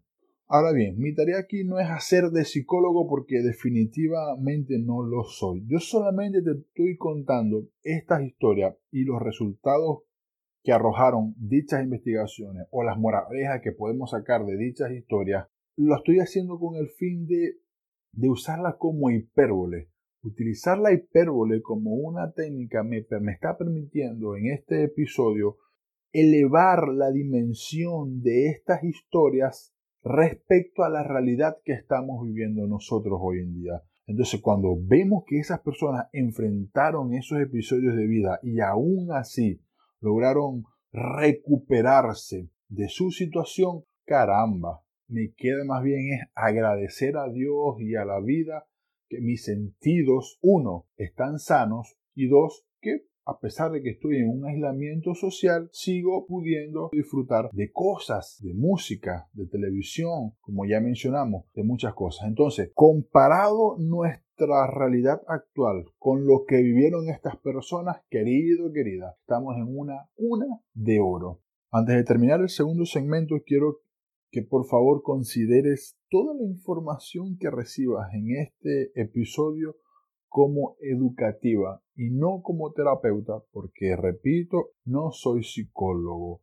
Ahora 0.48 0.70
bien, 0.70 0.96
mi 0.98 1.12
tarea 1.12 1.40
aquí 1.40 1.64
no 1.64 1.80
es 1.80 1.90
hacer 1.90 2.30
de 2.30 2.44
psicólogo 2.44 3.08
porque 3.08 3.42
definitivamente 3.42 4.78
no 4.78 5.02
lo 5.02 5.24
soy. 5.24 5.64
Yo 5.66 5.80
solamente 5.80 6.40
te 6.40 6.52
estoy 6.52 6.96
contando 6.96 7.66
estas 7.82 8.22
historias 8.22 8.76
y 8.92 9.02
los 9.02 9.20
resultados 9.20 10.04
que 10.66 10.72
arrojaron 10.72 11.32
dichas 11.38 11.84
investigaciones 11.84 12.66
o 12.72 12.82
las 12.82 12.98
moralejas 12.98 13.60
que 13.62 13.70
podemos 13.70 14.10
sacar 14.10 14.44
de 14.44 14.56
dichas 14.56 14.90
historias, 14.90 15.46
lo 15.76 15.94
estoy 15.94 16.18
haciendo 16.18 16.58
con 16.58 16.74
el 16.74 16.88
fin 16.88 17.24
de, 17.28 17.60
de 18.10 18.28
usarla 18.28 18.76
como 18.76 19.12
hipérbole. 19.12 19.90
Utilizar 20.24 20.76
la 20.76 20.92
hipérbole 20.92 21.62
como 21.62 21.94
una 21.94 22.32
técnica 22.32 22.82
me, 22.82 23.06
me 23.20 23.30
está 23.32 23.56
permitiendo 23.56 24.34
en 24.34 24.46
este 24.46 24.82
episodio 24.82 25.56
elevar 26.12 26.88
la 26.88 27.12
dimensión 27.12 28.20
de 28.22 28.48
estas 28.48 28.82
historias 28.82 29.72
respecto 30.02 30.82
a 30.82 30.90
la 30.90 31.04
realidad 31.04 31.58
que 31.64 31.74
estamos 31.74 32.26
viviendo 32.26 32.66
nosotros 32.66 33.20
hoy 33.22 33.38
en 33.38 33.54
día. 33.54 33.82
Entonces, 34.08 34.40
cuando 34.40 34.76
vemos 34.76 35.22
que 35.28 35.38
esas 35.38 35.60
personas 35.60 36.08
enfrentaron 36.12 37.14
esos 37.14 37.38
episodios 37.40 37.94
de 37.94 38.08
vida 38.08 38.40
y 38.42 38.58
aún 38.58 39.12
así 39.12 39.60
lograron 40.06 40.64
recuperarse 40.92 42.48
de 42.68 42.88
su 42.88 43.10
situación, 43.10 43.82
caramba, 44.04 44.82
me 45.08 45.32
queda 45.36 45.64
más 45.64 45.82
bien 45.82 46.12
es 46.12 46.20
agradecer 46.34 47.16
a 47.16 47.28
Dios 47.28 47.80
y 47.80 47.96
a 47.96 48.04
la 48.04 48.20
vida 48.20 48.66
que 49.08 49.20
mis 49.20 49.44
sentidos, 49.44 50.38
uno, 50.42 50.86
están 50.96 51.38
sanos 51.38 51.96
y 52.14 52.28
dos, 52.28 52.64
que 52.80 53.06
a 53.24 53.40
pesar 53.40 53.72
de 53.72 53.82
que 53.82 53.90
estoy 53.90 54.18
en 54.18 54.28
un 54.28 54.46
aislamiento 54.46 55.14
social, 55.14 55.68
sigo 55.72 56.26
pudiendo 56.26 56.90
disfrutar 56.92 57.50
de 57.52 57.72
cosas, 57.72 58.38
de 58.40 58.54
música, 58.54 59.28
de 59.32 59.46
televisión, 59.48 60.34
como 60.40 60.64
ya 60.66 60.80
mencionamos, 60.80 61.46
de 61.54 61.64
muchas 61.64 61.94
cosas. 61.94 62.28
Entonces, 62.28 62.70
comparado 62.74 63.76
nuestro 63.78 64.25
nuestra 64.38 64.66
realidad 64.66 65.22
actual, 65.28 65.86
con 65.98 66.26
lo 66.26 66.44
que 66.46 66.56
vivieron 66.56 67.08
estas 67.08 67.36
personas, 67.38 68.02
querido, 68.10 68.70
querida, 68.72 69.16
estamos 69.20 69.56
en 69.56 69.66
una 69.76 70.08
una 70.16 70.46
de 70.74 71.00
oro. 71.00 71.40
Antes 71.70 71.96
de 71.96 72.04
terminar 72.04 72.40
el 72.40 72.48
segundo 72.48 72.84
segmento, 72.84 73.36
quiero 73.46 73.80
que 74.30 74.42
por 74.42 74.66
favor 74.66 75.02
consideres 75.02 75.96
toda 76.10 76.34
la 76.34 76.44
información 76.44 77.38
que 77.38 77.50
recibas 77.50 78.12
en 78.12 78.36
este 78.36 78.92
episodio 79.00 79.76
como 80.28 80.76
educativa 80.80 81.82
y 81.94 82.10
no 82.10 82.42
como 82.42 82.72
terapeuta, 82.72 83.42
porque 83.52 83.96
repito, 83.96 84.72
no 84.84 85.12
soy 85.12 85.44
psicólogo. 85.44 86.42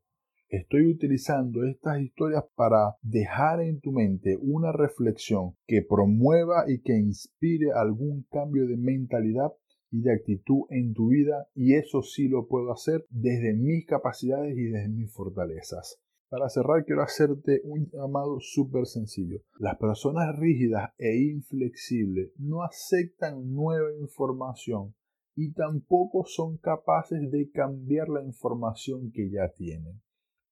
Estoy 0.54 0.86
utilizando 0.86 1.64
estas 1.64 2.00
historias 2.00 2.44
para 2.54 2.96
dejar 3.02 3.60
en 3.60 3.80
tu 3.80 3.92
mente 3.92 4.38
una 4.40 4.72
reflexión 4.72 5.56
que 5.66 5.82
promueva 5.82 6.66
y 6.68 6.82
que 6.82 6.96
inspire 6.96 7.72
algún 7.72 8.28
cambio 8.30 8.68
de 8.68 8.78
mentalidad 8.78 9.52
y 9.90 10.02
de 10.02 10.14
actitud 10.14 10.66
en 10.70 10.94
tu 10.94 11.08
vida 11.08 11.48
y 11.56 11.74
eso 11.74 12.04
sí 12.04 12.28
lo 12.28 12.48
puedo 12.48 12.72
hacer 12.72 13.04
desde 13.10 13.56
mis 13.56 13.88
capacidades 13.88 14.56
y 14.56 14.66
desde 14.66 14.90
mis 14.90 15.12
fortalezas. 15.12 16.00
Para 16.30 16.50
cerrar 16.50 16.86
quiero 16.86 17.02
hacerte 17.02 17.62
un 17.64 17.90
llamado 17.90 18.38
súper 18.40 18.86
sencillo. 18.86 19.40
Las 19.58 19.78
personas 19.78 20.38
rígidas 20.38 20.92
e 21.00 21.18
inflexibles 21.32 22.30
no 22.38 22.62
aceptan 22.62 23.52
nueva 23.56 23.92
información 24.00 24.94
y 25.36 25.52
tampoco 25.54 26.26
son 26.28 26.58
capaces 26.58 27.32
de 27.32 27.50
cambiar 27.50 28.08
la 28.10 28.24
información 28.24 29.12
que 29.12 29.32
ya 29.32 29.50
tienen. 29.58 30.00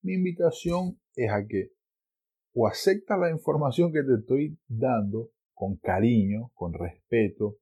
Mi 0.04 0.14
invitación 0.14 1.00
es 1.16 1.32
a 1.32 1.46
que 1.48 1.72
o 2.54 2.68
aceptas 2.68 3.20
la 3.20 3.30
información 3.30 3.94
que 3.94 4.04
te 4.04 4.16
estoy 4.16 4.58
dando 4.68 5.32
con 5.54 5.78
cariño, 5.78 6.52
con 6.54 6.74
respeto, 6.74 7.58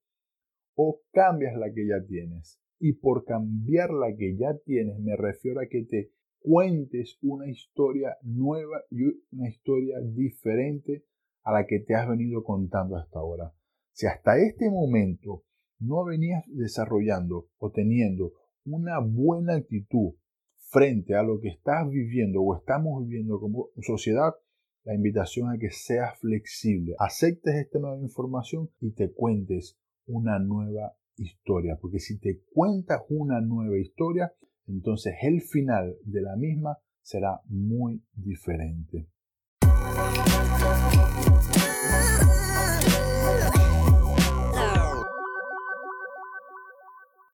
o 0.75 1.02
cambias 1.12 1.56
la 1.58 1.71
que 1.73 1.86
ya 1.86 2.04
tienes. 2.08 2.60
Y 2.80 2.93
por 2.93 3.25
cambiar 3.25 3.91
la 3.91 4.15
que 4.15 4.38
ya 4.38 4.58
tienes 4.65 4.97
me 4.99 5.17
refiero 5.17 5.60
a 5.60 5.67
que 5.67 5.84
te 5.84 6.12
cuentes 6.39 7.17
una 7.21 7.49
historia 7.49 8.15
nueva 8.21 8.82
y 8.89 9.04
una 9.32 9.49
historia 9.49 9.99
diferente 9.99 11.04
a 11.43 11.52
la 11.52 11.65
que 11.67 11.80
te 11.80 11.93
has 11.93 12.08
venido 12.08 12.43
contando 12.43 12.95
hasta 12.95 13.19
ahora. 13.19 13.54
Si 13.91 14.08
hasta 14.08 14.38
este 14.38 14.69
momento 14.69 15.43
no 15.80 16.06
venías 16.06 16.45
desarrollando 16.47 17.49
o 17.58 17.71
teniendo 17.71 18.32
una 18.65 18.99
buena 18.99 19.56
actitud 19.56 20.13
frente 20.69 21.15
a 21.15 21.23
lo 21.23 21.39
que 21.39 21.49
estás 21.49 21.89
viviendo 21.89 22.41
o 22.41 22.55
estamos 22.55 23.03
viviendo 23.05 23.39
como 23.39 23.69
sociedad, 23.82 24.34
la 24.84 24.93
invitación 24.93 25.49
a 25.49 25.58
que 25.58 25.71
seas 25.71 26.17
flexible, 26.19 26.95
aceptes 26.99 27.55
esta 27.55 27.79
nueva 27.79 28.01
información 28.01 28.69
y 28.79 28.91
te 28.91 29.12
cuentes 29.12 29.77
una 30.05 30.39
nueva 30.39 30.95
historia. 31.17 31.77
Porque 31.82 31.99
si 31.99 32.19
te 32.19 32.41
cuentas 32.53 33.01
una 33.10 33.41
nueva 33.41 33.77
historia, 33.77 34.32
entonces 34.67 35.15
el 35.21 35.41
final 35.41 35.97
de 36.03 36.21
la 36.21 36.36
misma 36.36 36.77
será 37.01 37.41
muy 37.47 38.03
diferente. 38.13 39.08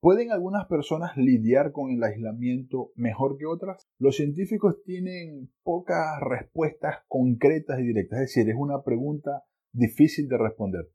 ¿Pueden 0.06 0.32
algunas 0.32 0.68
personas 0.68 1.18
lidiar 1.18 1.72
con 1.72 1.90
el 1.90 2.04
aislamiento 2.04 2.92
mejor 2.96 3.40
que 3.40 3.48
otras? 3.48 3.88
Los 3.98 4.18
científicos 4.18 4.76
tienen 4.86 5.50
pocas 5.64 6.20
respuestas 6.22 6.98
concretas 7.08 7.80
y 7.80 7.88
directas, 7.88 8.20
es 8.20 8.36
decir, 8.36 8.48
es 8.48 8.56
una 8.56 8.84
pregunta 8.84 9.46
difícil 9.74 10.28
de 10.28 10.38
responder, 10.38 10.92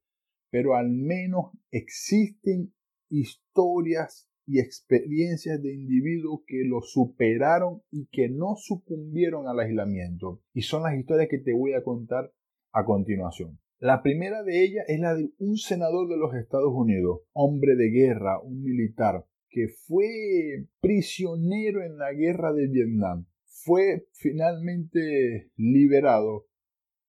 pero 0.49 0.77
al 0.77 0.91
menos 0.91 1.47
existen 1.73 2.73
historias 3.09 4.31
y 4.47 4.61
experiencias 4.61 5.61
de 5.61 5.75
individuos 5.75 6.43
que 6.47 6.63
lo 6.65 6.81
superaron 6.81 7.83
y 7.91 8.07
que 8.13 8.29
no 8.29 8.55
sucumbieron 8.55 9.49
al 9.49 9.59
aislamiento. 9.59 10.41
Y 10.55 10.63
son 10.63 10.85
las 10.85 10.97
historias 10.97 11.27
que 11.29 11.39
te 11.39 11.53
voy 11.53 11.73
a 11.73 11.83
contar 11.83 12.33
a 12.73 12.85
continuación. 12.85 13.59
La 13.83 14.03
primera 14.03 14.43
de 14.43 14.63
ellas 14.63 14.85
es 14.89 15.01
la 15.01 15.15
de 15.15 15.31
un 15.39 15.57
senador 15.57 16.07
de 16.07 16.19
los 16.19 16.35
Estados 16.35 16.71
Unidos, 16.71 17.23
hombre 17.33 17.77
de 17.77 17.89
guerra, 17.89 18.39
un 18.39 18.63
militar, 18.63 19.25
que 19.49 19.69
fue 19.69 20.67
prisionero 20.83 21.83
en 21.83 21.97
la 21.97 22.13
guerra 22.13 22.53
de 22.53 22.67
Vietnam. 22.67 23.25
Fue 23.47 24.07
finalmente 24.13 25.51
liberado 25.57 26.47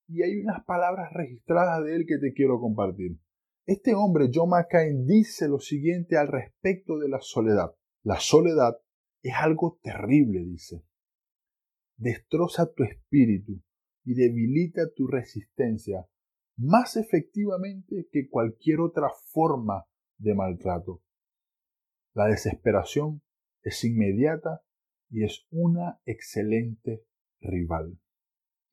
y 0.08 0.22
hay 0.22 0.40
unas 0.40 0.64
palabras 0.64 1.12
registradas 1.12 1.84
de 1.84 1.94
él 1.94 2.06
que 2.08 2.20
te 2.20 2.32
quiero 2.32 2.62
compartir. 2.62 3.18
Este 3.66 3.94
hombre, 3.94 4.30
John 4.34 4.52
McCain, 4.52 5.06
dice 5.06 5.50
lo 5.50 5.60
siguiente 5.60 6.16
al 6.16 6.30
respecto 6.30 6.98
de 7.00 7.10
la 7.10 7.20
soledad. 7.20 7.76
La 8.02 8.22
soledad 8.22 8.78
es 9.22 9.34
algo 9.36 9.78
terrible, 9.84 10.46
dice. 10.46 10.86
Destroza 11.98 12.72
tu 12.72 12.86
espíritu 12.86 13.62
y 14.06 14.14
debilita 14.14 14.90
tu 14.96 15.08
resistencia 15.08 16.08
más 16.62 16.96
efectivamente 16.96 18.08
que 18.12 18.30
cualquier 18.30 18.82
otra 18.82 19.10
forma 19.34 19.86
de 20.18 20.36
maltrato. 20.36 21.02
La 22.14 22.28
desesperación 22.28 23.22
es 23.64 23.84
inmediata 23.84 24.62
y 25.10 25.24
es 25.24 25.48
una 25.50 26.00
excelente 26.06 27.04
rival. 27.40 27.98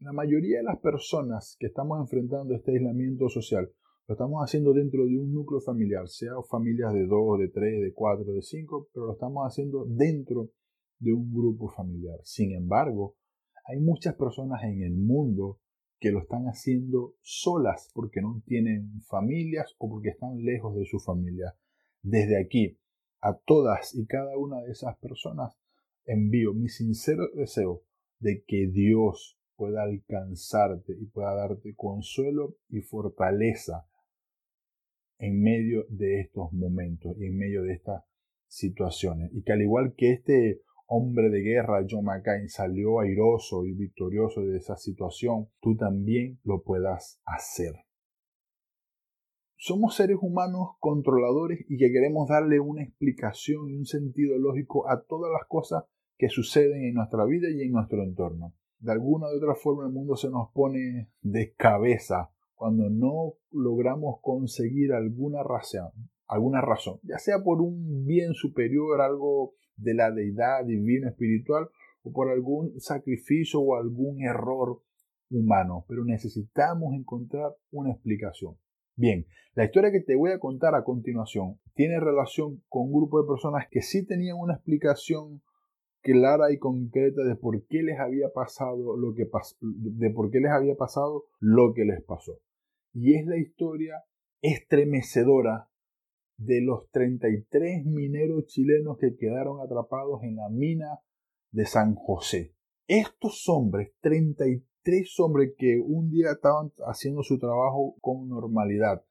La 0.01 0.12
mayoría 0.12 0.59
de 0.59 0.64
las 0.64 0.79
personas 0.81 1.57
que 1.59 1.66
estamos 1.66 1.98
enfrentando 1.98 2.55
este 2.55 2.72
aislamiento 2.72 3.29
social 3.29 3.72
lo 4.07 4.14
estamos 4.14 4.42
haciendo 4.42 4.72
dentro 4.72 5.05
de 5.05 5.18
un 5.18 5.33
núcleo 5.33 5.61
familiar, 5.61 6.09
sea 6.09 6.33
familias 6.48 6.94
de 6.94 7.07
dos, 7.07 7.38
de 7.38 7.48
tres, 7.48 7.81
de 7.81 7.92
cuatro, 7.92 8.33
de 8.33 8.42
cinco, 8.42 8.88
pero 8.92 9.07
lo 9.07 9.12
estamos 9.12 9.44
haciendo 9.46 9.85
dentro 9.87 10.51
de 10.98 11.12
un 11.12 11.33
grupo 11.33 11.68
familiar. 11.68 12.18
Sin 12.22 12.53
embargo, 12.53 13.16
hay 13.66 13.81
muchas 13.81 14.14
personas 14.14 14.62
en 14.64 14.83
el 14.83 14.94
mundo 14.94 15.61
que 15.99 16.11
lo 16.11 16.21
están 16.21 16.45
haciendo 16.45 17.15
solas 17.23 17.91
porque 17.93 18.21
no 18.21 18.43
tienen 18.47 19.03
familias 19.03 19.75
o 19.79 19.89
porque 19.89 20.11
están 20.11 20.43
lejos 20.45 20.77
de 20.77 20.87
su 20.87 21.01
familia. 21.01 21.57
Desde 22.03 22.41
aquí, 22.41 22.79
a 23.21 23.37
todas 23.37 23.95
y 23.95 24.07
cada 24.07 24.37
una 24.37 24.63
de 24.63 24.71
esas 24.71 24.97
personas, 24.99 25.59
envío 26.05 26.55
mi 26.55 26.69
sincero 26.69 27.29
deseo 27.35 27.83
de 28.21 28.45
que 28.45 28.69
Dios 28.69 29.39
pueda 29.57 29.83
alcanzarte 29.83 30.93
y 30.93 31.07
pueda 31.07 31.35
darte 31.35 31.75
consuelo 31.75 32.57
y 32.69 32.81
fortaleza 32.81 33.89
en 35.19 35.43
medio 35.43 35.85
de 35.89 36.21
estos 36.21 36.53
momentos 36.53 37.17
y 37.19 37.27
en 37.27 37.37
medio 37.37 37.63
de 37.65 37.73
estas 37.73 38.05
situaciones. 38.47 39.31
Y 39.35 39.43
que 39.43 39.53
al 39.53 39.63
igual 39.63 39.95
que 39.97 40.13
este 40.13 40.63
hombre 40.88 41.29
de 41.29 41.40
guerra, 41.42 41.85
John 41.88 42.05
McCain, 42.05 42.48
salió 42.48 43.01
airoso 43.01 43.66
y 43.66 43.72
victorioso 43.72 44.40
de 44.40 44.57
esa 44.57 44.77
situación, 44.77 45.48
tú 45.61 45.77
también 45.77 46.40
lo 46.44 46.62
puedas 46.62 47.20
hacer. 47.24 47.74
Somos 49.57 49.96
seres 49.96 50.16
humanos 50.20 50.77
controladores 50.81 51.61
y 51.68 51.77
que 51.77 51.92
queremos 51.92 52.29
darle 52.29 52.59
una 52.59 52.83
explicación 52.83 53.68
y 53.68 53.77
un 53.77 53.85
sentido 53.85 54.38
lógico 54.38 54.88
a 54.88 55.03
todas 55.03 55.31
las 55.31 55.46
cosas 55.46 55.85
que 56.16 56.29
suceden 56.29 56.85
en 56.85 56.94
nuestra 56.94 57.24
vida 57.27 57.48
y 57.51 57.62
en 57.62 57.72
nuestro 57.72 58.03
entorno. 58.03 58.55
De 58.79 58.92
alguna 58.92 59.27
u 59.27 59.37
otra 59.37 59.57
forma 59.57 59.85
el 59.85 59.92
mundo 59.92 60.16
se 60.16 60.31
nos 60.31 60.51
pone 60.53 61.11
de 61.20 61.53
cabeza 61.55 62.31
cuando 62.55 62.88
no 62.88 63.35
logramos 63.51 64.20
conseguir 64.22 64.92
alguna 64.92 65.42
razón, 65.42 65.90
alguna 66.27 66.61
razón, 66.61 66.98
ya 67.03 67.18
sea 67.18 67.42
por 67.42 67.61
un 67.61 68.07
bien 68.07 68.35
superior, 68.35 69.01
algo 69.01 69.55
de 69.79 69.95
la 69.95 70.11
deidad 70.11 70.64
divina 70.64 71.09
espiritual, 71.09 71.69
o 72.03 72.12
por 72.12 72.31
algún 72.31 72.79
sacrificio 72.79 73.61
o 73.61 73.77
algún 73.77 74.23
error 74.23 74.81
humano, 75.31 75.85
pero 75.88 76.05
necesitamos 76.05 76.95
encontrar 76.95 77.53
una 77.71 77.93
explicación. 77.93 78.57
Bien, 78.97 79.27
la 79.55 79.64
historia 79.64 79.93
que 79.93 80.01
te 80.01 80.17
voy 80.17 80.33
a 80.33 80.38
contar 80.38 80.75
a 80.75 80.85
continuación 80.85 81.59
tiene 81.75 82.01
relación 82.01 82.62
con 82.69 82.87
un 82.87 82.93
grupo 82.93 83.21
de 83.21 83.29
personas 83.29 83.67
que 83.71 83.83
sí 83.83 84.05
tenían 84.05 84.37
una 84.38 84.55
explicación 84.55 85.43
clara 86.01 86.53
y 86.53 86.59
concreta 86.59 87.23
de 87.23 87.37
por 87.37 87.67
qué 87.67 87.83
les 87.83 87.99
había 87.99 88.31
pasado 88.33 88.97
lo 88.97 89.14
que 89.14 89.29
de 89.61 90.11
por 90.11 90.31
qué 90.31 90.41
les 90.41 90.51
había 90.51 90.75
pasado 90.77 91.27
lo 91.41 91.75
que 91.75 91.85
les 91.85 92.03
pasó. 92.03 92.41
Y 92.93 93.14
es 93.14 93.27
la 93.27 93.37
historia 93.37 94.05
estremecedora 94.43 95.69
de 96.38 96.62
los 96.62 96.88
33 96.90 97.85
mineros 97.85 98.46
chilenos 98.46 98.96
que 98.98 99.16
quedaron 99.16 99.61
atrapados 99.61 100.22
en 100.22 100.37
la 100.37 100.48
mina 100.48 101.01
de 101.51 101.66
San 101.66 101.94
José. 101.94 102.55
Estos 102.87 103.48
hombres, 103.48 103.92
33 104.01 105.20
hombres 105.20 105.53
que 105.59 105.81
un 105.85 106.11
día 106.11 106.33
estaban 106.33 106.72
haciendo 106.87 107.22
su 107.22 107.38
trabajo 107.38 107.96
con 108.01 108.29
normalidad 108.29 109.05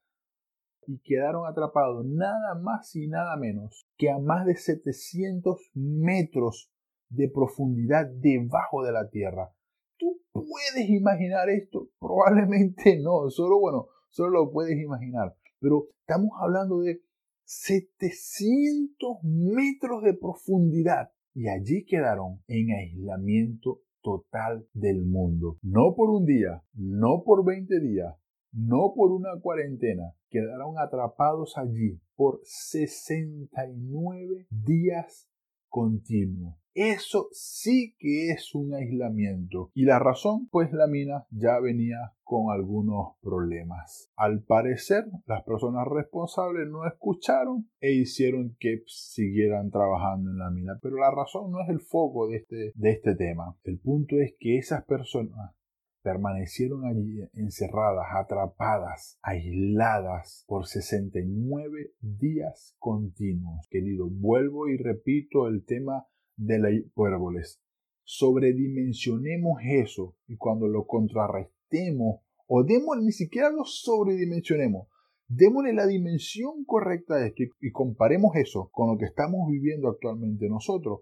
y 0.86 1.00
quedaron 1.00 1.46
atrapados 1.46 2.04
nada 2.06 2.54
más 2.60 2.96
y 2.96 3.08
nada 3.08 3.36
menos 3.36 3.86
que 3.98 4.10
a 4.10 4.18
más 4.18 4.46
de 4.46 4.56
700 4.56 5.70
metros 5.74 6.72
de 7.10 7.28
profundidad 7.28 8.06
debajo 8.06 8.82
de 8.84 8.92
la 8.92 9.08
tierra. 9.10 9.52
¿Tú 9.98 10.22
puedes 10.32 10.88
imaginar 10.88 11.50
esto? 11.50 11.90
Probablemente 12.00 12.98
no, 13.02 13.28
solo 13.28 13.60
bueno, 13.60 13.88
solo 14.08 14.30
lo 14.30 14.50
puedes 14.50 14.78
imaginar. 14.80 15.36
Pero 15.60 15.88
estamos 16.00 16.30
hablando 16.40 16.80
de 16.80 17.02
700 17.48 19.22
metros 19.22 20.02
de 20.02 20.12
profundidad 20.12 21.12
y 21.32 21.48
allí 21.48 21.86
quedaron 21.86 22.42
en 22.46 22.72
aislamiento 22.72 23.80
total 24.02 24.68
del 24.74 25.06
mundo. 25.06 25.56
No 25.62 25.94
por 25.96 26.10
un 26.10 26.26
día, 26.26 26.62
no 26.74 27.22
por 27.24 27.46
20 27.46 27.80
días, 27.80 28.14
no 28.52 28.92
por 28.94 29.12
una 29.12 29.40
cuarentena, 29.40 30.14
quedaron 30.28 30.78
atrapados 30.78 31.56
allí 31.56 31.98
por 32.16 32.42
69 32.44 34.46
días 34.50 35.30
continuos. 35.70 36.54
Eso 36.80 37.28
sí 37.32 37.96
que 37.98 38.30
es 38.30 38.54
un 38.54 38.72
aislamiento. 38.72 39.72
Y 39.74 39.84
la 39.84 39.98
razón, 39.98 40.46
pues 40.48 40.72
la 40.72 40.86
mina 40.86 41.26
ya 41.28 41.58
venía 41.58 42.14
con 42.22 42.52
algunos 42.52 43.16
problemas. 43.20 44.12
Al 44.14 44.44
parecer, 44.44 45.06
las 45.26 45.42
personas 45.42 45.88
responsables 45.88 46.68
no 46.68 46.86
escucharon 46.86 47.68
e 47.80 47.94
hicieron 47.94 48.56
que 48.60 48.84
siguieran 48.86 49.72
trabajando 49.72 50.30
en 50.30 50.38
la 50.38 50.50
mina. 50.50 50.78
Pero 50.80 50.98
la 50.98 51.10
razón 51.10 51.50
no 51.50 51.60
es 51.62 51.68
el 51.68 51.80
foco 51.80 52.28
de 52.28 52.36
este, 52.36 52.70
de 52.76 52.90
este 52.90 53.16
tema. 53.16 53.56
El 53.64 53.80
punto 53.80 54.14
es 54.20 54.36
que 54.38 54.58
esas 54.58 54.84
personas 54.84 55.56
permanecieron 56.02 56.84
allí 56.84 57.28
encerradas, 57.32 58.06
atrapadas, 58.14 59.18
aisladas 59.20 60.44
por 60.46 60.68
69 60.68 61.90
días 62.00 62.76
continuos. 62.78 63.66
Querido, 63.68 64.08
vuelvo 64.08 64.68
y 64.68 64.76
repito 64.76 65.48
el 65.48 65.64
tema 65.64 66.06
de 66.38 66.58
la 66.58 66.70
hipérboles. 66.70 67.60
Sobredimensionemos 68.04 69.60
eso 69.62 70.16
y 70.26 70.36
cuando 70.36 70.66
lo 70.66 70.86
contrarrestemos 70.86 72.20
o 72.46 72.64
demos 72.64 72.96
ni 73.02 73.12
siquiera 73.12 73.50
lo 73.50 73.64
sobredimensionemos, 73.64 74.88
démosle 75.26 75.74
la 75.74 75.86
dimensión 75.86 76.64
correcta 76.64 77.16
a 77.16 77.26
esto 77.26 77.42
y, 77.42 77.50
y 77.60 77.70
comparemos 77.70 78.34
eso 78.36 78.70
con 78.72 78.90
lo 78.90 78.96
que 78.96 79.04
estamos 79.04 79.46
viviendo 79.50 79.88
actualmente 79.88 80.48
nosotros 80.48 81.00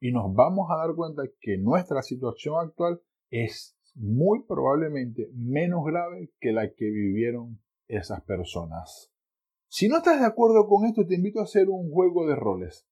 y 0.00 0.12
nos 0.12 0.32
vamos 0.34 0.70
a 0.70 0.78
dar 0.78 0.94
cuenta 0.94 1.24
que 1.40 1.58
nuestra 1.58 2.00
situación 2.00 2.54
actual 2.58 3.02
es 3.28 3.76
muy 3.94 4.44
probablemente 4.44 5.28
menos 5.34 5.84
grave 5.84 6.30
que 6.40 6.52
la 6.52 6.72
que 6.72 6.86
vivieron 6.86 7.60
esas 7.86 8.22
personas. 8.22 9.12
Si 9.68 9.88
no 9.88 9.98
estás 9.98 10.20
de 10.20 10.26
acuerdo 10.26 10.66
con 10.66 10.86
esto, 10.86 11.06
te 11.06 11.14
invito 11.14 11.40
a 11.40 11.44
hacer 11.44 11.68
un 11.68 11.90
juego 11.90 12.26
de 12.26 12.34
roles. 12.34 12.88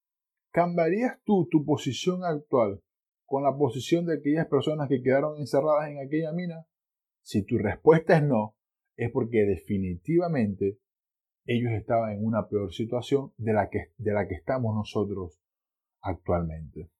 ¿Cambiarías 0.51 1.21
tú 1.25 1.47
tu 1.51 1.65
posición 1.65 2.25
actual 2.25 2.81
con 3.27 3.43
la 3.43 3.57
posición 3.57 4.07
de 4.07 4.19
aquellas 4.19 4.47
personas 4.47 4.89
que 4.89 5.03
quedaron 5.03 5.39
encerradas 5.39 5.91
en 5.91 5.99
aquella 5.99 6.33
mina? 6.33 6.67
Si 7.23 7.45
tu 7.45 7.59
respuesta 7.59 8.17
es 8.17 8.23
no, 8.23 8.57
es 8.97 9.11
porque 9.13 9.45
definitivamente 9.45 10.79
ellos 11.45 11.73
estaban 11.73 12.13
en 12.13 12.25
una 12.25 12.49
peor 12.49 12.73
situación 12.73 13.33
de 13.37 13.53
la 13.53 13.69
que, 13.71 13.93
de 13.97 14.13
la 14.13 14.27
que 14.27 14.35
estamos 14.35 14.75
nosotros 14.75 15.41
actualmente. 16.01 16.91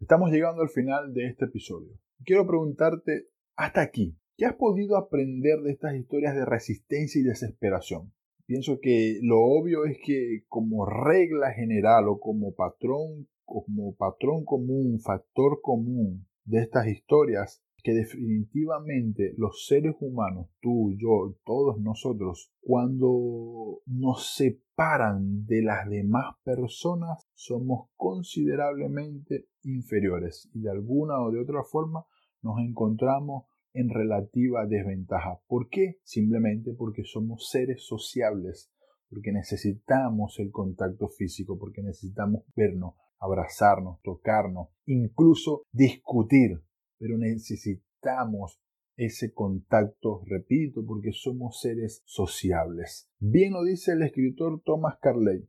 Estamos 0.00 0.30
llegando 0.30 0.62
al 0.62 0.68
final 0.68 1.12
de 1.12 1.26
este 1.26 1.46
episodio. 1.46 1.98
Quiero 2.24 2.46
preguntarte 2.46 3.28
hasta 3.56 3.80
aquí, 3.80 4.16
¿qué 4.36 4.46
has 4.46 4.54
podido 4.54 4.96
aprender 4.96 5.60
de 5.60 5.72
estas 5.72 5.96
historias 5.96 6.34
de 6.34 6.44
resistencia 6.44 7.20
y 7.20 7.24
desesperación? 7.24 8.12
Pienso 8.48 8.80
que 8.80 9.18
lo 9.20 9.42
obvio 9.42 9.84
es 9.84 9.98
que 10.02 10.44
como 10.48 10.86
regla 10.86 11.52
general 11.52 12.08
o 12.08 12.18
como 12.18 12.54
patrón, 12.54 13.28
como 13.44 13.94
patrón 13.94 14.46
común, 14.46 15.00
factor 15.00 15.60
común 15.60 16.26
de 16.46 16.62
estas 16.62 16.86
historias, 16.86 17.62
que 17.82 17.92
definitivamente 17.92 19.34
los 19.36 19.66
seres 19.66 19.96
humanos, 20.00 20.48
tú, 20.62 20.94
yo, 20.96 21.36
todos 21.44 21.78
nosotros, 21.82 22.50
cuando 22.62 23.82
nos 23.84 24.34
separan 24.34 25.44
de 25.44 25.60
las 25.60 25.86
demás 25.86 26.34
personas, 26.42 27.28
somos 27.34 27.90
considerablemente 27.96 29.48
inferiores. 29.62 30.48
Y 30.54 30.60
de 30.60 30.70
alguna 30.70 31.20
o 31.20 31.30
de 31.30 31.42
otra 31.42 31.64
forma 31.64 32.06
nos 32.40 32.58
encontramos 32.60 33.44
en 33.78 33.90
relativa 33.90 34.66
desventaja. 34.66 35.40
¿Por 35.46 35.68
qué? 35.68 36.00
Simplemente 36.02 36.72
porque 36.76 37.04
somos 37.04 37.48
seres 37.48 37.86
sociables, 37.86 38.72
porque 39.08 39.30
necesitamos 39.30 40.40
el 40.40 40.50
contacto 40.50 41.08
físico, 41.08 41.56
porque 41.56 41.80
necesitamos 41.82 42.42
vernos, 42.56 42.94
abrazarnos, 43.20 44.00
tocarnos, 44.02 44.70
incluso 44.84 45.62
discutir, 45.70 46.60
pero 46.98 47.18
necesitamos 47.18 48.60
ese 48.96 49.32
contacto, 49.32 50.22
repito, 50.26 50.84
porque 50.84 51.12
somos 51.12 51.60
seres 51.60 52.02
sociables. 52.04 53.08
Bien 53.20 53.52
lo 53.52 53.62
dice 53.62 53.92
el 53.92 54.02
escritor 54.02 54.60
Thomas 54.64 54.98
Carley. 55.00 55.48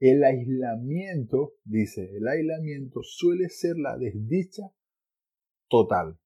El 0.00 0.24
aislamiento, 0.24 1.52
dice, 1.64 2.16
el 2.16 2.26
aislamiento 2.26 3.00
suele 3.02 3.50
ser 3.50 3.76
la 3.76 3.98
desdicha 3.98 4.72
total. 5.68 6.18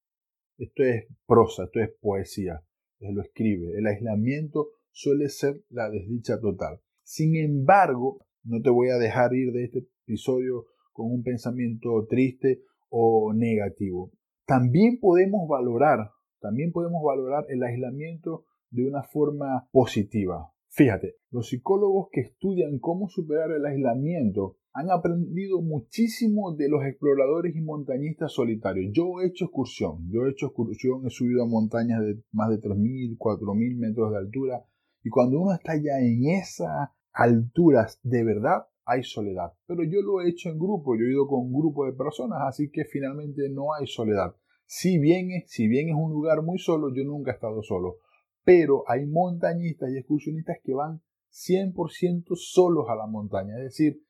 Esto 0.59 0.83
es 0.83 1.07
prosa, 1.27 1.65
esto 1.65 1.81
es 1.81 1.91
poesía. 2.01 2.63
Lo 3.01 3.23
escribe. 3.23 3.77
El 3.77 3.87
aislamiento 3.87 4.69
suele 4.91 5.29
ser 5.29 5.63
la 5.71 5.91
desdicha 5.91 6.39
total. 6.41 6.81
Sin 7.03 7.37
embargo, 7.37 8.21
no 8.45 8.61
te 8.61 8.71
voy 8.71 8.91
a 8.91 8.97
dejar 8.97 9.35
ir 9.35 9.53
de 9.53 9.65
este 9.65 9.89
episodio 10.05 10.67
con 10.93 11.11
un 11.11 11.23
pensamiento 11.23 12.07
triste 12.09 12.63
o 12.91 13.33
negativo. 13.35 14.13
También 14.47 14.99
podemos 15.01 15.49
valorar, 15.49 16.11
también 16.41 16.73
podemos 16.73 17.03
valorar 17.03 17.47
el 17.49 17.63
aislamiento 17.63 18.45
de 18.71 18.87
una 18.87 19.03
forma 19.03 19.69
positiva. 19.73 20.53
Fíjate, 20.69 21.17
los 21.31 21.49
psicólogos 21.49 22.09
que 22.11 22.21
estudian 22.23 22.79
cómo 22.79 23.09
superar 23.09 23.51
el 23.51 23.65
aislamiento 23.65 24.57
han 24.75 24.91
aprendido 24.91 25.61
muchísimo 25.61 26.55
de 26.55 26.69
los 26.69 26.85
exploradores 26.85 27.55
y 27.55 27.61
montañistas 27.61 28.33
solitarios. 28.33 28.93
Yo 28.95 29.21
he 29.21 29.27
hecho 29.27 29.47
excursión, 29.47 30.09
yo 30.11 30.27
he 30.27 30.31
hecho 30.31 30.47
excursión, 30.47 31.07
he 31.07 31.11
subido 31.11 31.43
a 31.43 31.47
montañas 31.47 32.01
de 32.01 32.23
más 32.33 32.51
de 32.51 32.61
3.000, 32.61 33.17
4.000 33.19 33.77
metros 33.77 34.13
de 34.13 34.19
altura 34.19 34.65
y 35.03 35.11
cuando 35.11 35.41
uno 35.41 35.53
está 35.53 35.75
ya 35.77 35.99
en 36.01 36.27
esas 36.27 36.91
alturas, 37.13 38.01
de 38.03 38.25
verdad 38.25 38.67
hay 38.85 39.03
soledad. 39.05 39.53
Pero 39.67 39.85
yo 39.85 40.01
lo 40.03 40.21
he 40.21 40.31
hecho 40.31 40.49
en 40.49 40.59
grupo, 40.59 40.97
yo 40.97 41.05
he 41.05 41.13
ido 41.13 41.27
con 41.27 41.41
un 41.41 41.53
grupo 41.53 41.87
de 41.87 41.93
personas, 41.93 42.41
así 42.47 42.71
que 42.71 42.85
finalmente 42.85 43.49
no 43.51 43.75
hay 43.75 43.87
soledad. 43.87 44.35
Si 44.67 44.99
bien 44.99 45.31
es, 45.31 45.51
si 45.51 45.69
bien 45.69 45.89
es 45.89 45.95
un 45.95 46.13
lugar 46.13 46.43
muy 46.43 46.59
solo, 46.59 46.95
yo 46.95 47.05
nunca 47.05 47.33
he 47.33 47.35
estado 47.35 47.63
solo 47.63 47.99
pero 48.45 48.85
hay 48.89 49.07
montañistas 49.07 49.91
y 49.91 49.99
excursionistas 49.99 50.59
que 50.63 50.75
van 50.75 51.01
100% 51.31 52.35
solos 52.35 52.87
a 52.89 52.97
la 52.97 53.07
montaña, 53.07 53.57
es 53.59 53.65
decir, 53.65 54.03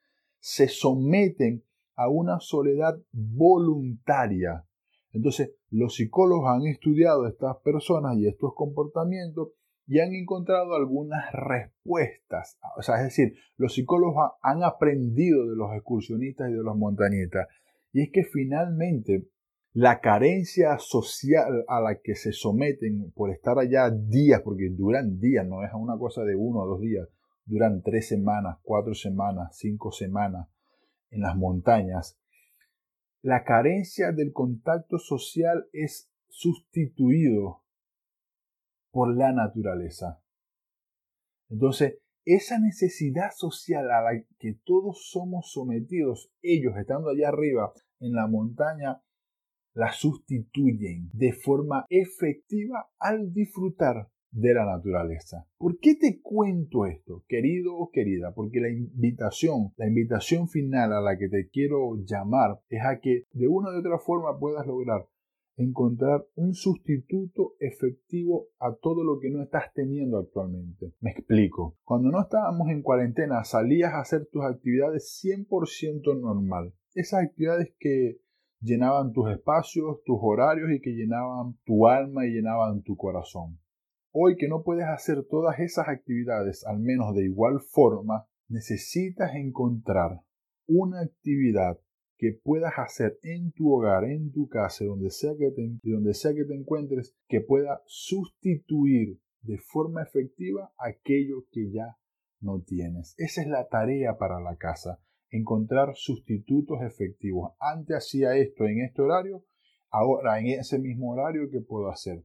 se 0.42 0.66
someten 0.66 1.62
a 1.94 2.08
una 2.08 2.40
soledad 2.40 2.98
voluntaria. 3.12 4.66
Entonces, 5.12 5.52
los 5.70 5.94
psicólogos 5.94 6.50
han 6.50 6.66
estudiado 6.66 7.28
estas 7.28 7.58
personas 7.58 8.16
y 8.18 8.26
estos 8.26 8.52
comportamientos 8.56 9.50
y 9.86 10.00
han 10.00 10.12
encontrado 10.14 10.74
algunas 10.74 11.30
respuestas. 11.32 12.58
O 12.76 12.82
sea, 12.82 12.96
es 12.96 13.04
decir, 13.04 13.34
los 13.56 13.74
psicólogos 13.74 14.32
han 14.42 14.64
aprendido 14.64 15.48
de 15.48 15.54
los 15.54 15.72
excursionistas 15.74 16.50
y 16.50 16.54
de 16.54 16.62
los 16.62 16.76
montañistas. 16.76 17.46
Y 17.92 18.02
es 18.02 18.10
que 18.10 18.24
finalmente 18.24 19.28
la 19.74 20.00
carencia 20.00 20.76
social 20.78 21.64
a 21.68 21.80
la 21.80 22.00
que 22.02 22.16
se 22.16 22.32
someten 22.32 23.12
por 23.14 23.30
estar 23.30 23.60
allá 23.60 23.90
días, 23.90 24.40
porque 24.42 24.70
duran 24.70 25.20
días, 25.20 25.46
no 25.46 25.62
es 25.62 25.70
una 25.72 25.96
cosa 25.96 26.24
de 26.24 26.34
uno 26.34 26.62
o 26.62 26.66
dos 26.66 26.80
días, 26.80 27.06
duran 27.44 27.82
tres 27.82 28.08
semanas, 28.08 28.58
cuatro 28.62 28.94
semanas, 28.94 29.56
cinco 29.56 29.92
semanas 29.92 30.48
en 31.10 31.20
las 31.20 31.36
montañas, 31.36 32.18
la 33.22 33.44
carencia 33.44 34.10
del 34.10 34.32
contacto 34.32 34.98
social 34.98 35.68
es 35.72 36.10
sustituido 36.28 37.62
por 38.90 39.16
la 39.16 39.32
naturaleza. 39.32 40.20
Entonces, 41.48 41.98
esa 42.24 42.58
necesidad 42.58 43.30
social 43.36 43.90
a 43.90 44.02
la 44.02 44.24
que 44.38 44.58
todos 44.64 45.08
somos 45.10 45.52
sometidos, 45.52 46.32
ellos 46.40 46.74
estando 46.76 47.10
allá 47.10 47.28
arriba 47.28 47.72
en 48.00 48.12
la 48.12 48.26
montaña, 48.26 49.02
la 49.74 49.92
sustituyen 49.92 51.10
de 51.12 51.32
forma 51.32 51.86
efectiva 51.90 52.90
al 52.98 53.32
disfrutar 53.32 54.10
de 54.32 54.54
la 54.54 54.64
naturaleza. 54.64 55.46
¿Por 55.58 55.78
qué 55.78 55.94
te 55.94 56.20
cuento 56.20 56.86
esto, 56.86 57.22
querido 57.28 57.76
o 57.76 57.90
querida? 57.90 58.32
Porque 58.34 58.60
la 58.60 58.70
invitación, 58.70 59.72
la 59.76 59.86
invitación 59.86 60.48
final 60.48 60.92
a 60.92 61.00
la 61.00 61.18
que 61.18 61.28
te 61.28 61.48
quiero 61.48 61.96
llamar 62.04 62.60
es 62.68 62.82
a 62.84 62.98
que 63.00 63.26
de 63.32 63.46
una 63.46 63.70
u 63.70 63.78
otra 63.78 63.98
forma 63.98 64.38
puedas 64.38 64.66
lograr 64.66 65.06
encontrar 65.56 66.26
un 66.34 66.54
sustituto 66.54 67.54
efectivo 67.60 68.48
a 68.58 68.74
todo 68.74 69.04
lo 69.04 69.18
que 69.20 69.30
no 69.30 69.42
estás 69.42 69.72
teniendo 69.74 70.18
actualmente. 70.18 70.92
Me 71.00 71.10
explico. 71.10 71.76
Cuando 71.84 72.10
no 72.10 72.22
estábamos 72.22 72.68
en 72.70 72.82
cuarentena 72.82 73.44
salías 73.44 73.92
a 73.92 74.00
hacer 74.00 74.26
tus 74.32 74.42
actividades 74.44 75.20
100% 75.22 76.20
normal. 76.20 76.72
Esas 76.94 77.24
actividades 77.24 77.74
que 77.78 78.18
llenaban 78.60 79.12
tus 79.12 79.30
espacios, 79.30 80.02
tus 80.04 80.18
horarios 80.20 80.70
y 80.70 80.80
que 80.80 80.90
llenaban 80.90 81.58
tu 81.64 81.86
alma 81.86 82.26
y 82.26 82.30
llenaban 82.30 82.82
tu 82.82 82.96
corazón. 82.96 83.58
Hoy 84.14 84.36
que 84.36 84.46
no 84.46 84.62
puedes 84.62 84.84
hacer 84.84 85.24
todas 85.24 85.58
esas 85.58 85.88
actividades, 85.88 86.66
al 86.66 86.80
menos 86.80 87.14
de 87.14 87.24
igual 87.24 87.60
forma, 87.60 88.28
necesitas 88.46 89.34
encontrar 89.34 90.20
una 90.66 91.00
actividad 91.00 91.80
que 92.18 92.38
puedas 92.44 92.74
hacer 92.76 93.18
en 93.22 93.52
tu 93.52 93.72
hogar, 93.72 94.04
en 94.04 94.30
tu 94.30 94.48
casa, 94.48 94.84
donde 94.84 95.08
sea 95.08 95.32
que 95.38 95.50
te, 95.50 95.78
donde 95.82 96.12
sea 96.12 96.34
que 96.34 96.44
te 96.44 96.54
encuentres, 96.54 97.16
que 97.26 97.40
pueda 97.40 97.82
sustituir 97.86 99.18
de 99.40 99.56
forma 99.56 100.02
efectiva 100.02 100.74
aquello 100.76 101.46
que 101.50 101.70
ya 101.72 101.96
no 102.38 102.60
tienes. 102.60 103.14
Esa 103.16 103.40
es 103.40 103.48
la 103.48 103.66
tarea 103.68 104.18
para 104.18 104.40
la 104.40 104.56
casa 104.56 105.00
encontrar 105.30 105.94
sustitutos 105.94 106.82
efectivos. 106.82 107.52
Antes 107.58 107.96
hacía 107.96 108.36
esto 108.36 108.66
en 108.66 108.84
este 108.84 109.00
horario, 109.00 109.42
ahora 109.88 110.38
en 110.38 110.48
ese 110.48 110.78
mismo 110.78 111.12
horario, 111.12 111.48
¿qué 111.50 111.60
puedo 111.60 111.88
hacer? 111.88 112.22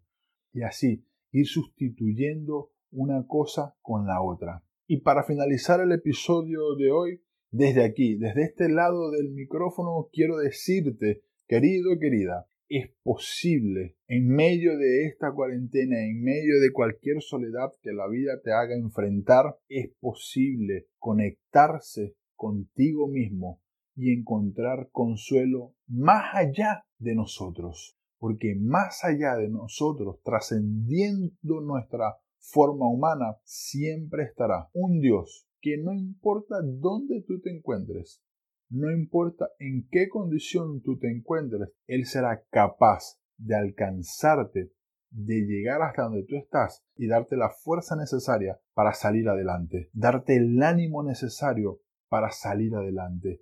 Y 0.52 0.64
así 0.64 1.08
ir 1.32 1.48
sustituyendo 1.48 2.72
una 2.92 3.26
cosa 3.28 3.76
con 3.82 4.06
la 4.06 4.22
otra. 4.22 4.64
Y 4.88 5.02
para 5.02 5.24
finalizar 5.24 5.82
el 5.82 5.92
episodio 5.92 6.76
de 6.78 6.92
hoy, 6.92 7.22
desde 7.52 7.84
aquí, 7.84 8.16
desde 8.16 8.44
este 8.44 8.70
lado 8.70 9.12
del 9.12 9.32
micrófono, 9.32 10.10
quiero 10.12 10.38
decirte, 10.38 11.24
querido, 11.48 11.98
querida, 12.00 12.48
es 12.70 12.92
posible 13.04 13.98
en 14.08 14.28
medio 14.28 14.78
de 14.78 15.06
esta 15.06 15.32
cuarentena, 15.32 16.04
en 16.06 16.22
medio 16.22 16.60
de 16.60 16.72
cualquier 16.72 17.22
soledad 17.22 17.72
que 17.82 17.94
la 17.94 18.08
vida 18.08 18.42
te 18.44 18.52
haga 18.52 18.76
enfrentar, 18.76 19.58
es 19.70 19.92
posible 20.00 20.88
conectarse 20.98 22.16
contigo 22.36 23.08
mismo 23.08 23.62
y 23.96 24.14
encontrar 24.14 24.90
consuelo 24.92 25.74
más 25.88 26.36
allá 26.36 26.86
de 27.00 27.16
nosotros. 27.16 27.97
Porque 28.20 28.56
más 28.60 29.04
allá 29.04 29.36
de 29.36 29.50
nosotros, 29.50 30.20
trascendiendo 30.24 31.62
nuestra 31.62 32.18
forma 32.40 32.90
humana, 32.90 33.38
siempre 33.44 34.24
estará 34.24 34.70
un 34.74 35.00
Dios 35.00 35.48
que 35.60 35.78
no 35.78 35.94
importa 35.94 36.58
dónde 36.64 37.24
tú 37.28 37.40
te 37.42 37.56
encuentres, 37.56 38.22
no 38.70 38.92
importa 38.92 39.50
en 39.60 39.88
qué 39.90 40.10
condición 40.10 40.82
tú 40.82 40.98
te 40.98 41.10
encuentres, 41.10 41.70
Él 41.88 42.06
será 42.06 42.44
capaz 42.50 43.20
de 43.38 43.56
alcanzarte, 43.56 44.72
de 45.10 45.36
llegar 45.46 45.82
hasta 45.82 46.04
donde 46.04 46.24
tú 46.24 46.36
estás 46.36 46.84
y 46.96 47.08
darte 47.08 47.38
la 47.38 47.50
fuerza 47.50 47.96
necesaria 47.96 48.60
para 48.74 48.94
salir 48.94 49.30
adelante, 49.30 49.90
darte 49.94 50.36
el 50.36 50.62
ánimo 50.62 51.04
necesario 51.04 51.80
para 52.10 52.32
salir 52.32 52.76
adelante. 52.76 53.42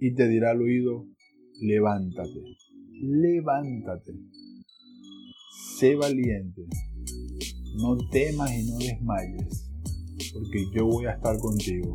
Y 0.00 0.14
te 0.14 0.28
dirá 0.28 0.52
al 0.52 0.62
oído, 0.62 1.06
levántate, 1.60 2.40
levántate, 3.00 4.12
sé 5.78 5.96
valiente, 5.96 6.62
no 7.76 7.96
temas 8.10 8.52
y 8.52 8.70
no 8.70 8.78
desmayes, 8.78 9.70
porque 10.32 10.64
yo 10.74 10.86
voy 10.86 11.06
a 11.06 11.12
estar 11.12 11.36
contigo 11.38 11.94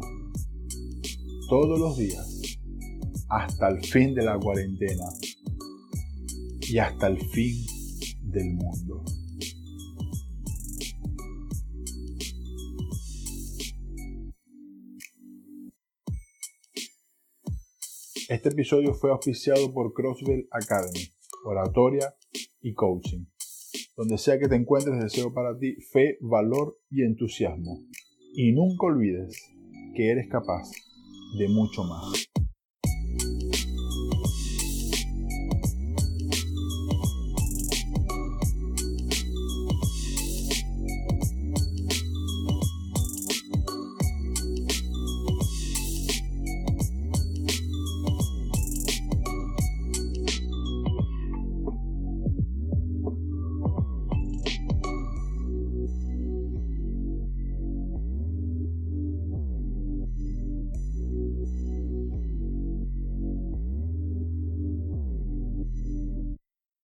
todos 1.50 1.80
los 1.80 1.98
días, 1.98 2.58
hasta 3.30 3.70
el 3.70 3.84
fin 3.86 4.14
de 4.14 4.24
la 4.24 4.38
cuarentena 4.38 5.06
y 6.70 6.78
hasta 6.78 7.08
el 7.08 7.18
fin 7.30 7.66
del 8.24 8.54
mundo. 8.54 8.93
Este 18.30 18.50
episodio 18.50 18.94
fue 18.94 19.12
auspiciado 19.12 19.74
por 19.74 19.94
Crossville 19.94 20.48
Academy, 20.50 21.10
oratoria 21.44 22.16
y 22.62 22.74
coaching. 22.74 23.26
Donde 23.98 24.18
sea 24.18 24.40
que 24.40 24.48
te 24.48 24.56
encuentres, 24.56 25.02
deseo 25.02 25.34
para 25.34 25.58
ti 25.58 25.76
fe, 25.92 26.18
valor 26.22 26.78
y 26.90 27.04
entusiasmo. 27.04 27.84
Y 28.34 28.54
nunca 28.54 28.86
olvides 28.86 29.38
que 29.96 30.10
eres 30.10 30.30
capaz 30.30 30.72
de 31.38 31.50
mucho 31.50 31.84
más. 31.84 32.33